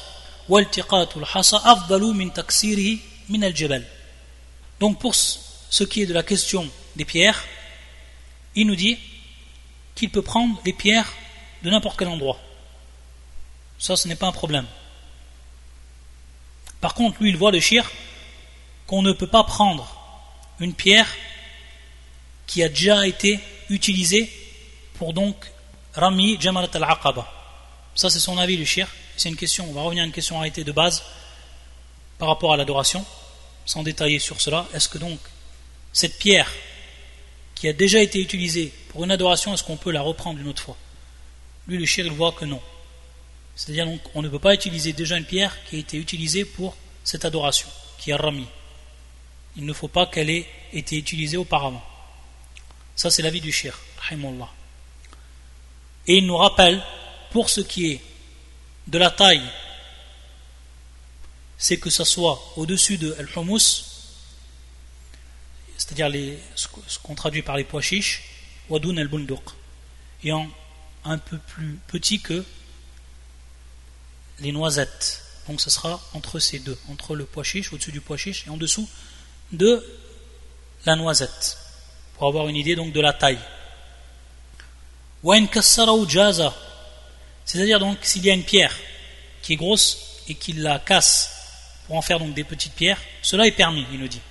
والتقاط 0.49 1.17
الحصى 1.17 1.55
أفضل 1.55 2.01
من 2.01 2.33
تكسيره 2.33 2.99
من 3.29 3.43
الجبل 3.43 3.83
Donc 4.79 4.99
pour 4.99 5.15
ce 5.15 5.83
qui 5.83 6.01
est 6.01 6.05
de 6.05 6.13
la 6.13 6.23
question 6.23 6.69
des 6.95 7.05
pierres, 7.05 7.43
il 8.55 8.67
nous 8.67 8.75
dit 8.75 8.97
qu'il 9.95 10.09
peut 10.09 10.21
prendre 10.21 10.59
les 10.65 10.73
pierres 10.73 11.11
de 11.65 11.71
n'importe 11.71 11.97
quel 11.97 12.07
endroit. 12.07 12.39
Ça, 13.79 13.95
ce 13.95 14.07
n'est 14.07 14.15
pas 14.15 14.27
un 14.27 14.31
problème. 14.31 14.67
Par 16.79 16.93
contre, 16.93 17.21
lui, 17.21 17.29
il 17.31 17.37
voit 17.37 17.51
le 17.51 17.59
shir 17.59 17.91
qu'on 18.85 19.01
ne 19.01 19.11
peut 19.11 19.27
pas 19.27 19.43
prendre 19.43 19.85
une 20.59 20.75
pierre 20.75 21.07
qui 22.45 22.61
a 22.61 22.69
déjà 22.69 23.07
été 23.07 23.39
utilisée 23.69 24.31
pour 24.93 25.13
donc 25.13 25.35
Rami 25.93 26.37
Jamalat 26.39 26.69
al-Aqaba. 26.71 27.27
Ça, 27.95 28.11
c'est 28.11 28.19
son 28.19 28.37
avis, 28.37 28.57
le 28.57 28.65
shir. 28.65 28.87
C'est 29.17 29.29
une 29.29 29.35
question, 29.35 29.67
on 29.67 29.73
va 29.73 29.81
revenir 29.81 30.03
à 30.03 30.05
une 30.05 30.11
question 30.11 30.37
arrêtée 30.37 30.63
de 30.63 30.71
base 30.71 31.03
par 32.19 32.27
rapport 32.27 32.53
à 32.53 32.57
l'adoration, 32.57 33.03
sans 33.65 33.81
détailler 33.81 34.19
sur 34.19 34.39
cela. 34.39 34.67
Est-ce 34.73 34.87
que 34.87 34.99
donc 34.99 35.19
cette 35.91 36.19
pierre 36.19 36.51
qui 37.55 37.67
a 37.67 37.73
déjà 37.73 37.99
été 38.01 38.19
utilisée 38.19 38.71
pour 38.89 39.03
une 39.03 39.11
adoration, 39.11 39.53
est-ce 39.53 39.63
qu'on 39.63 39.77
peut 39.77 39.91
la 39.91 40.01
reprendre 40.01 40.39
une 40.39 40.47
autre 40.47 40.61
fois? 40.61 40.77
Lui, 41.67 41.77
le 41.77 41.85
shir, 41.85 42.05
il 42.05 42.11
voit 42.11 42.31
que 42.31 42.45
non. 42.45 42.61
C'est-à-dire, 43.55 43.85
donc, 43.85 44.01
on 44.13 44.21
ne 44.21 44.29
peut 44.29 44.39
pas 44.39 44.53
utiliser 44.53 44.93
déjà 44.93 45.17
une 45.17 45.25
pierre 45.25 45.55
qui 45.65 45.77
a 45.77 45.79
été 45.79 45.97
utilisée 45.97 46.45
pour 46.45 46.75
cette 47.03 47.25
adoration, 47.25 47.69
qui 47.97 48.11
est 48.11 48.15
rami. 48.15 48.47
Il 49.55 49.65
ne 49.65 49.73
faut 49.73 49.87
pas 49.87 50.05
qu'elle 50.05 50.29
ait 50.29 50.47
été 50.73 50.97
utilisée 50.97 51.37
auparavant. 51.37 51.83
Ça, 52.95 53.09
c'est 53.09 53.21
l'avis 53.21 53.41
du 53.41 53.51
shir, 53.51 53.79
Et 56.07 56.17
il 56.17 56.25
nous 56.25 56.37
rappelle, 56.37 56.83
pour 57.31 57.49
ce 57.49 57.61
qui 57.61 57.91
est 57.91 58.01
de 58.87 58.97
la 58.97 59.11
taille, 59.11 59.49
c'est 61.57 61.77
que 61.77 61.89
ça 61.89 62.05
soit 62.05 62.41
au-dessus 62.57 62.97
de 62.97 63.15
al-humus, 63.17 63.85
c'est-à-dire 65.77 66.37
ce 66.55 66.99
qu'on 66.99 67.15
traduit 67.15 67.41
par 67.41 67.57
les 67.57 67.63
pois 67.63 67.81
chiches, 67.81 68.23
wadoun 68.69 68.99
al-bunduq. 68.99 69.41
Et 70.23 70.31
en 70.31 70.47
un 71.05 71.17
peu 71.17 71.37
plus 71.37 71.79
petit 71.87 72.19
que 72.19 72.43
les 74.39 74.51
noisettes. 74.51 75.23
Donc 75.47 75.61
ce 75.61 75.69
sera 75.69 76.01
entre 76.13 76.39
ces 76.39 76.59
deux, 76.59 76.77
entre 76.89 77.15
le 77.15 77.25
pois 77.25 77.43
chiche, 77.43 77.71
au-dessus 77.71 77.91
du 77.91 78.01
pois 78.01 78.17
chiche 78.17 78.45
et 78.47 78.49
en 78.49 78.57
dessous 78.57 78.89
de 79.51 79.85
la 80.85 80.95
noisette, 80.95 81.57
pour 82.15 82.27
avoir 82.27 82.47
une 82.47 82.55
idée 82.55 82.75
donc 82.75 82.93
de 82.93 83.01
la 83.01 83.13
taille. 83.13 83.39
C'est-à-dire 87.45 87.79
donc 87.79 87.99
s'il 88.01 88.25
y 88.25 88.29
a 88.29 88.33
une 88.33 88.43
pierre 88.43 88.75
qui 89.41 89.53
est 89.53 89.57
grosse 89.57 90.23
et 90.27 90.35
qu'il 90.35 90.61
la 90.61 90.79
casse 90.79 91.31
pour 91.85 91.95
en 91.95 92.01
faire 92.01 92.19
donc 92.19 92.33
des 92.33 92.43
petites 92.43 92.73
pierres, 92.73 92.99
cela 93.21 93.45
est 93.45 93.51
permis, 93.51 93.85
il 93.91 93.99
nous 93.99 94.07
dit. 94.07 94.21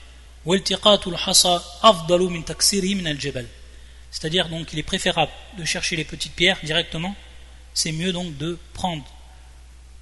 C'est-à-dire 4.15 4.49
donc 4.49 4.73
il 4.73 4.79
est 4.79 4.85
préférable 4.85 5.33
de 5.59 5.65
chercher 5.65 5.97
les 5.97 6.05
petites 6.05 6.35
pierres 6.35 6.59
directement. 6.63 7.17
C'est 7.75 7.91
mieux 7.91 8.13
donc 8.13 8.37
de 8.39 8.57
prendre 8.73 9.05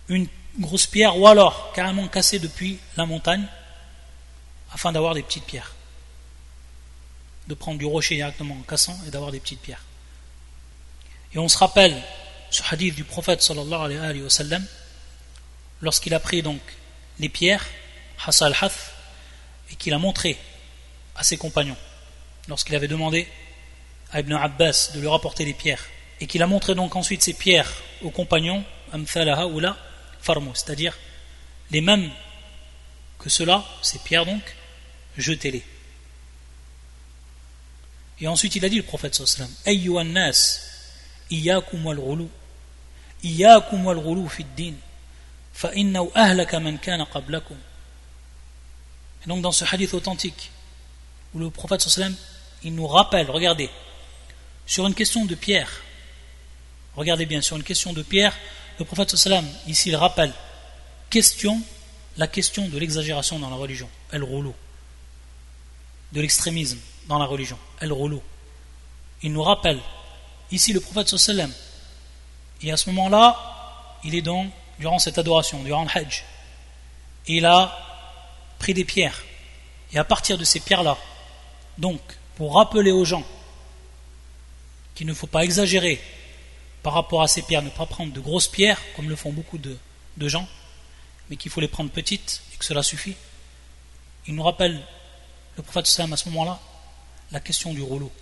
une 0.09 0.29
grosse 0.59 0.87
pierre 0.87 1.19
ou 1.19 1.27
alors 1.27 1.73
carrément 1.73 2.07
casser 2.09 2.39
depuis 2.39 2.79
la 2.99 3.07
montagne 3.07 3.47
afin 4.71 4.93
d'avoir 4.93 5.15
des 5.15 5.23
petites 5.23 5.47
pierres. 5.47 5.75
De 7.49 7.55
prendre 7.55 7.79
du 7.79 7.87
rocher 7.87 8.17
directement 8.17 8.55
en 8.55 8.63
cassant 8.63 8.99
et 9.07 9.11
d'avoir 9.11 9.33
des 9.33 9.41
petites 9.41 9.63
pierres. 9.63 9.83
Et 11.33 11.39
on 11.39 11.49
se 11.49 11.57
rappelle 11.57 11.97
ce 12.51 12.63
hadith 12.71 12.95
du 12.95 13.05
prophète 13.05 13.41
sallallahu 13.41 14.63
lorsqu'il 15.81 16.13
a 16.13 16.21
pris 16.21 16.43
donc 16.43 16.61
les 17.19 17.31
pierres, 17.31 17.67
Hassal 18.27 18.55
Hath, 18.61 18.93
et 19.71 19.75
qu'il 19.77 19.95
a 19.95 19.99
montré 19.99 20.37
à 21.17 21.25
ses 21.25 21.39
compagnons 21.39 21.79
lorsqu'il 22.47 22.75
avait 22.77 22.89
demandé 22.89 23.27
à 24.13 24.21
Ibn 24.21 24.35
Abbas 24.35 24.91
de 24.95 25.01
lui 25.01 25.09
rapporter 25.09 25.45
les 25.45 25.55
pierres. 25.55 25.85
Et 26.21 26.27
qu'il 26.27 26.43
a 26.43 26.47
montré 26.47 26.75
donc 26.75 26.95
ensuite 26.95 27.23
ces 27.23 27.33
pierres 27.33 27.73
aux 28.03 28.11
compagnons 28.11 28.65
c'est-à-dire 30.55 30.99
les 31.71 31.81
mêmes 31.81 32.11
que 33.19 33.31
cela 33.31 33.65
ces 33.81 33.99
pierres 33.99 34.27
donc 34.27 34.43
jetez-les. 35.17 35.65
Et 38.21 38.29
ensuite 38.29 38.55
il 38.55 38.65
a 38.65 38.69
dit 38.69 38.77
le 38.77 38.83
prophète 38.83 39.15
sallam 39.15 39.51
nas 40.13 40.61
wal 41.73 41.99
wal 43.85 44.01
ghulu 44.01 44.29
fi 44.29 44.45
din 44.45 44.75
fa 45.53 45.71
ahlaka 46.15 46.61
man 46.61 46.79
kana 46.79 47.07
qablakum. 47.07 47.57
Et 49.25 49.29
donc 49.29 49.43
dans 49.43 49.53
ce 49.53 49.65
hadith 49.65 49.95
authentique 49.95 50.51
où 51.35 51.39
le 51.39 51.51
prophète 51.51 51.81
sallam 51.81 52.15
il 52.63 52.75
nous 52.75 52.87
rappelle 52.87 53.31
regardez 53.31 53.71
sur 54.67 54.87
une 54.87 54.95
question 54.95 55.25
de 55.25 55.35
pierre, 55.35 55.71
regardez 56.97 57.27
bien, 57.27 57.41
sur 57.41 57.57
une 57.57 57.63
question 57.63 57.93
de 57.93 58.03
pierre, 58.03 58.37
le 58.79 58.85
prophète 58.85 59.17
sallam, 59.17 59.47
ici 59.67 59.91
il 59.91 59.97
rappelle, 59.97 60.33
question, 61.11 61.61
la 62.17 62.27
question 62.27 62.69
de 62.69 62.79
l'exagération 62.79 63.39
dans 63.39 63.51
la 63.51 63.57
religion, 63.57 63.89
el 64.13 64.23
rouleau, 64.23 64.55
de 66.13 66.21
l'extrémisme 66.21 66.79
dans 67.09 67.19
la 67.19 67.27
religion, 67.27 67.59
el 67.81 67.93
rouleau. 67.93 68.23
Il 69.23 69.33
nous 69.33 69.43
rappelle, 69.43 69.79
ici 70.51 70.73
le 70.73 70.81
prophète 70.81 71.17
sallam, 71.17 71.53
et 72.63 72.73
à 72.73 72.77
ce 72.77 72.91
moment-là, 72.91 73.99
il 74.05 74.15
est 74.15 74.23
donc, 74.23 74.51
durant 74.79 74.99
cette 74.99 75.19
adoration, 75.19 75.63
durant 75.63 75.85
le 75.85 75.91
Hajj, 75.95 76.25
il 77.27 77.47
a 77.47 77.79
pris 78.59 78.75
des 78.75 78.85
pierres, 78.85 79.23
et 79.93 79.99
à 79.99 80.05
partir 80.05 80.39
de 80.39 80.45
ces 80.45 80.61
pierres-là, 80.61 80.97
donc, 81.79 82.01
pour 82.37 82.55
rappeler 82.55 82.91
aux 82.91 83.05
gens 83.05 83.25
qu'il 84.95 85.07
ne 85.07 85.14
faut 85.14 85.26
pas 85.26 85.45
exagérer 85.45 86.01
par 86.82 86.95
rapport 86.95 87.22
à 87.22 87.28
ces 87.28 87.43
pierres, 87.43 87.62
ne 87.62 87.70
pas 87.70 87.86
prendre 87.86 88.12
de 88.12 88.20
grosses 88.20 88.49
pierres, 88.49 88.80
comme 88.97 89.09
le 89.09 89.16
font 89.16 89.32
beaucoup 89.32 89.59
de, 89.59 89.78
gens, 90.28 90.49
mais 91.30 91.36
qu'il 91.36 91.51
faut 91.51 91.61
les 91.61 91.68
prendre 91.68 91.90
petites 91.90 92.43
et 92.53 92.57
que 92.57 92.64
cela 92.64 92.82
suffit. 92.82 93.14
Il 94.26 94.34
nous 94.34 94.43
rappelle, 94.43 94.80
le 95.57 95.62
prophète 95.62 95.86
Sam 95.86 96.12
à 96.12 96.16
ce 96.16 96.28
moment-là, 96.30 96.61
la 97.30 97.40
question 97.40 97.72
du 97.72 97.82
rouleau. 97.82 98.12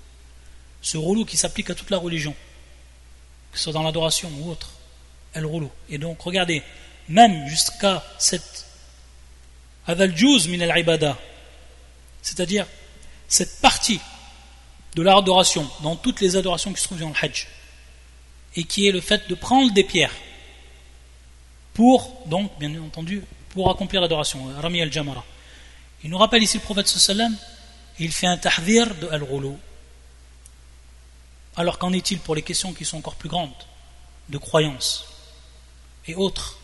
Ce 0.83 0.97
rouleau 0.97 1.25
qui 1.25 1.37
s'applique 1.37 1.71
à 1.71 1.75
toute 1.75 1.91
la 1.91 1.99
religion. 1.99 2.35
que 3.53 3.59
ce 3.59 3.65
soit 3.65 3.73
dans 3.73 3.83
l'adoration 3.83 4.31
ou 4.41 4.51
autre, 4.51 4.71
elle 5.35 5.45
roule. 5.45 5.69
Et 5.89 5.99
donc, 5.99 6.21
regardez, 6.21 6.63
même 7.09 7.49
jusqu'à 7.49 8.05
cette 8.19 8.67
min 9.89 10.61
al-ibada, 10.61 11.19
c'est-à-dire 12.23 12.67
cette 13.29 13.61
partie 13.61 14.01
de 14.95 15.03
l'adoration 15.03 15.69
dans 15.83 15.97
toutes 15.97 16.21
les 16.21 16.37
adorations 16.37 16.73
qui 16.73 16.81
se 16.81 16.87
trouvent 16.87 17.01
dans 17.01 17.09
le 17.09 17.15
Hajj, 17.21 17.47
et 18.57 18.65
qui 18.65 18.89
est 18.89 18.93
le 18.93 19.01
fait 19.01 19.29
de 19.29 19.35
prendre 19.35 19.73
des 19.73 19.85
pierres 19.85 20.15
pour, 21.75 22.23
donc, 22.27 22.51
bien 22.59 22.81
entendu, 22.83 23.23
pour 23.51 23.71
accomplir 23.71 24.01
l'adoration, 24.01 24.45
Rami 24.61 24.83
al-Jamara. 24.83 25.25
Il 26.03 26.11
nous 26.11 26.19
rappelle 26.19 26.43
ici 26.43 26.59
le 26.59 26.63
prophète 26.63 26.89
sallam, 26.89 27.37
il 27.99 28.11
fait 28.11 28.27
un 28.27 28.37
tahdir 28.37 28.95
de 28.97 29.09
al-ghulu. 29.09 29.55
Alors 31.57 31.79
qu'en 31.79 31.93
est-il 31.93 32.19
pour 32.19 32.35
les 32.35 32.43
questions 32.43 32.73
qui 32.73 32.85
sont 32.85 32.99
encore 32.99 33.17
plus 33.17 33.29
grandes, 33.29 33.51
de 34.29 34.39
croyance 34.39 35.05
et 36.07 36.15
autres? 36.15 36.59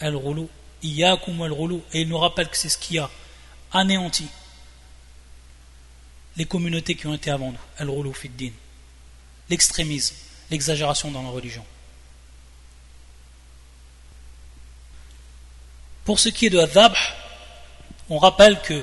Al-ghulu, 0.00 0.46
iyakum 0.82 1.42
al-ghulu, 1.42 1.80
et 1.92 2.00
il 2.00 2.08
nous 2.08 2.18
rappelle 2.18 2.48
que 2.48 2.56
c'est 2.56 2.68
ce 2.68 2.78
qui 2.78 2.98
a 2.98 3.08
anéanti 3.72 4.26
les 6.36 6.44
communautés 6.44 6.94
qui 6.94 7.06
ont 7.06 7.14
été 7.14 7.30
avant 7.30 7.52
nous, 7.80 8.12
fid 8.12 8.52
l'extrémisme, 9.50 10.16
l'exagération 10.50 11.10
dans 11.10 11.22
la 11.22 11.28
religion. 11.28 11.64
Pour 16.04 16.18
ce 16.18 16.30
qui 16.30 16.46
est 16.46 16.50
de 16.50 16.58
Adhabh, 16.58 16.96
on 18.08 18.18
rappelle 18.18 18.60
que 18.62 18.82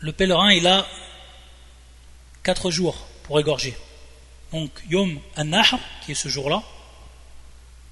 le 0.00 0.12
pèlerin 0.12 0.52
il 0.52 0.66
a 0.66 0.86
quatre 2.42 2.70
jours 2.70 3.06
pour 3.24 3.40
égorger. 3.40 3.76
Donc 4.52 4.70
Yom 4.88 5.18
An-Nahr, 5.36 5.78
qui 6.04 6.12
est 6.12 6.16
ce 6.16 6.28
jour-là, 6.28 6.62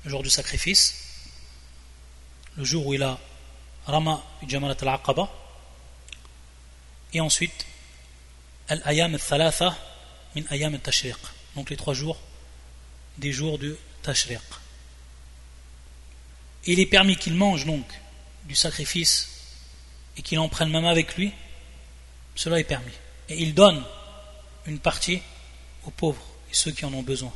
le 0.05 0.11
jour 0.11 0.23
du 0.23 0.31
sacrifice, 0.31 1.25
le 2.57 2.65
jour 2.65 2.87
où 2.87 2.95
il 2.95 3.03
a 3.03 3.19
Rama 3.87 4.23
Jamalat 4.47 4.77
al-Aqaba, 4.83 5.29
et 7.13 7.21
ensuite 7.21 7.67
Al-Ayam 8.69 9.15
al-Thalatha 9.15 9.77
min 10.37 10.43
Ayam 10.51 10.75
al-Tashriq, 10.75 11.17
donc 11.57 11.71
les 11.71 11.77
trois 11.77 11.95
jours 11.95 12.19
des 13.19 13.33
jours 13.33 13.59
de 13.59 13.79
Tashriq. 14.03 14.41
Il 16.67 16.79
est 16.79 16.87
permis 16.87 17.17
qu'il 17.17 17.35
mange 17.35 17.67
donc 17.67 17.87
du 18.45 18.55
sacrifice 18.55 19.29
et 20.17 20.23
qu'il 20.23 20.39
en 20.39 20.49
prenne 20.49 20.71
même 20.71 20.85
avec 20.85 21.17
lui, 21.17 21.33
cela 22.35 22.61
est 22.61 22.65
permis. 22.65 22.93
Et 23.29 23.43
il 23.43 23.55
donne 23.55 23.83
une 24.67 24.79
partie 24.79 25.21
aux 25.85 25.91
pauvres 25.91 26.23
et 26.51 26.55
ceux 26.55 26.71
qui 26.71 26.85
en 26.85 26.93
ont 26.93 27.03
besoin. 27.03 27.33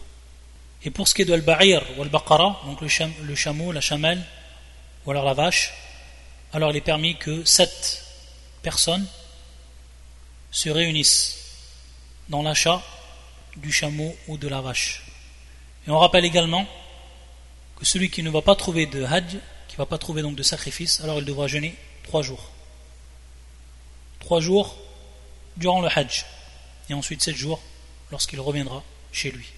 Et 0.84 0.90
pour 0.90 1.08
ce 1.08 1.14
qui 1.14 1.22
est 1.22 1.24
de 1.24 1.32
al-ba'ir 1.32 1.82
ou 1.96 2.02
al-baqara, 2.02 2.60
donc 2.66 2.80
le, 2.80 3.34
chameau, 3.34 3.72
la 3.72 3.80
chamelle, 3.80 4.22
ou 5.06 5.10
alors 5.10 5.24
la 5.24 5.34
vache, 5.34 5.72
alors 6.52 6.70
il 6.70 6.76
est 6.76 6.82
permis 6.82 7.16
que 7.16 7.44
sept 7.44 8.04
personnes 8.62 9.06
se 10.54 10.70
réunissent 10.70 11.36
dans 12.28 12.42
l'achat 12.42 12.80
du 13.56 13.72
chameau 13.72 14.16
ou 14.28 14.38
de 14.38 14.46
la 14.46 14.60
vache. 14.60 15.02
Et 15.86 15.90
on 15.90 15.98
rappelle 15.98 16.24
également 16.24 16.66
que 17.76 17.84
celui 17.84 18.08
qui 18.08 18.22
ne 18.22 18.30
va 18.30 18.40
pas 18.40 18.54
trouver 18.54 18.86
de 18.86 19.02
hajj, 19.02 19.36
qui 19.68 19.74
ne 19.74 19.78
va 19.78 19.86
pas 19.86 19.98
trouver 19.98 20.22
donc 20.22 20.36
de 20.36 20.42
sacrifice, 20.44 21.00
alors 21.00 21.18
il 21.18 21.24
devra 21.24 21.48
jeûner 21.48 21.74
trois 22.04 22.22
jours. 22.22 22.50
Trois 24.20 24.40
jours 24.40 24.78
durant 25.56 25.80
le 25.80 25.88
hajj. 25.88 26.24
Et 26.88 26.94
ensuite 26.94 27.22
sept 27.22 27.36
jours 27.36 27.60
lorsqu'il 28.12 28.40
reviendra 28.40 28.84
chez 29.10 29.32
lui, 29.32 29.48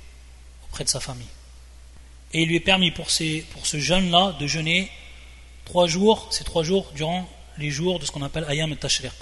auprès 0.65 0.85
de 0.85 0.89
sa 0.89 0.99
famille. 0.99 1.27
Et 2.33 2.43
il 2.43 2.49
lui 2.49 2.57
est 2.57 2.61
permis 2.61 2.91
pour, 2.91 3.09
pour 3.53 3.67
ce 3.67 3.79
jeûne-là 3.79 4.35
de 4.41 4.47
jeûner 4.47 4.91
trois 5.67 5.87
jours, 5.87 6.29
ces 6.31 6.45
trois 6.45 6.63
jours 6.63 6.91
durant 6.95 7.29
les 7.59 7.71
jours 7.71 7.99
de 7.99 8.07
ce 8.07 8.13
qu'on 8.13 8.23
appelle 8.23 8.47
Ayam 8.49 8.73
al-Tashriq, 8.73 9.13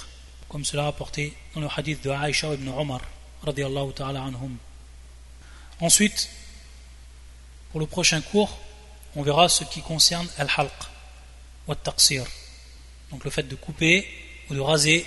comme 0.47 0.65
cela 0.65 0.83
rapporté 0.83 1.33
dans 1.53 1.61
le 1.61 1.67
hadith 1.75 2.03
de 2.03 2.09
Aïcha 2.09 2.53
ibn 2.53 2.69
Omar, 2.69 3.01
ta'ala 3.95 4.23
anhum. 4.23 4.57
Ensuite, 5.79 6.29
pour 7.71 7.79
le 7.79 7.85
prochain 7.85 8.21
cours, 8.21 8.57
on 9.15 9.23
verra 9.23 9.47
ce 9.49 9.63
qui 9.63 9.81
concerne 9.81 10.27
al-halq 10.37 10.71
ou 11.67 11.75
taqsir 11.75 12.25
donc 13.11 13.23
le 13.23 13.31
fait 13.31 13.43
de 13.43 13.55
couper 13.55 14.07
ou 14.49 14.53
de 14.53 14.59
raser 14.59 15.05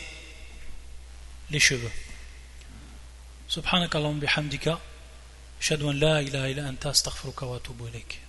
les 1.51 1.61
cheveux. 1.61 1.93
سبحانك 3.53 3.97
اللهم 3.97 4.21
بحمدك 4.21 4.79
أشهد 5.61 5.83
أن 5.83 5.97
لا 6.01 6.21
إله 6.21 6.51
إلا 6.53 6.69
أنت 6.69 6.87
أستغفرك 6.87 7.43
وأتوب 7.43 7.87
إليك 7.87 8.26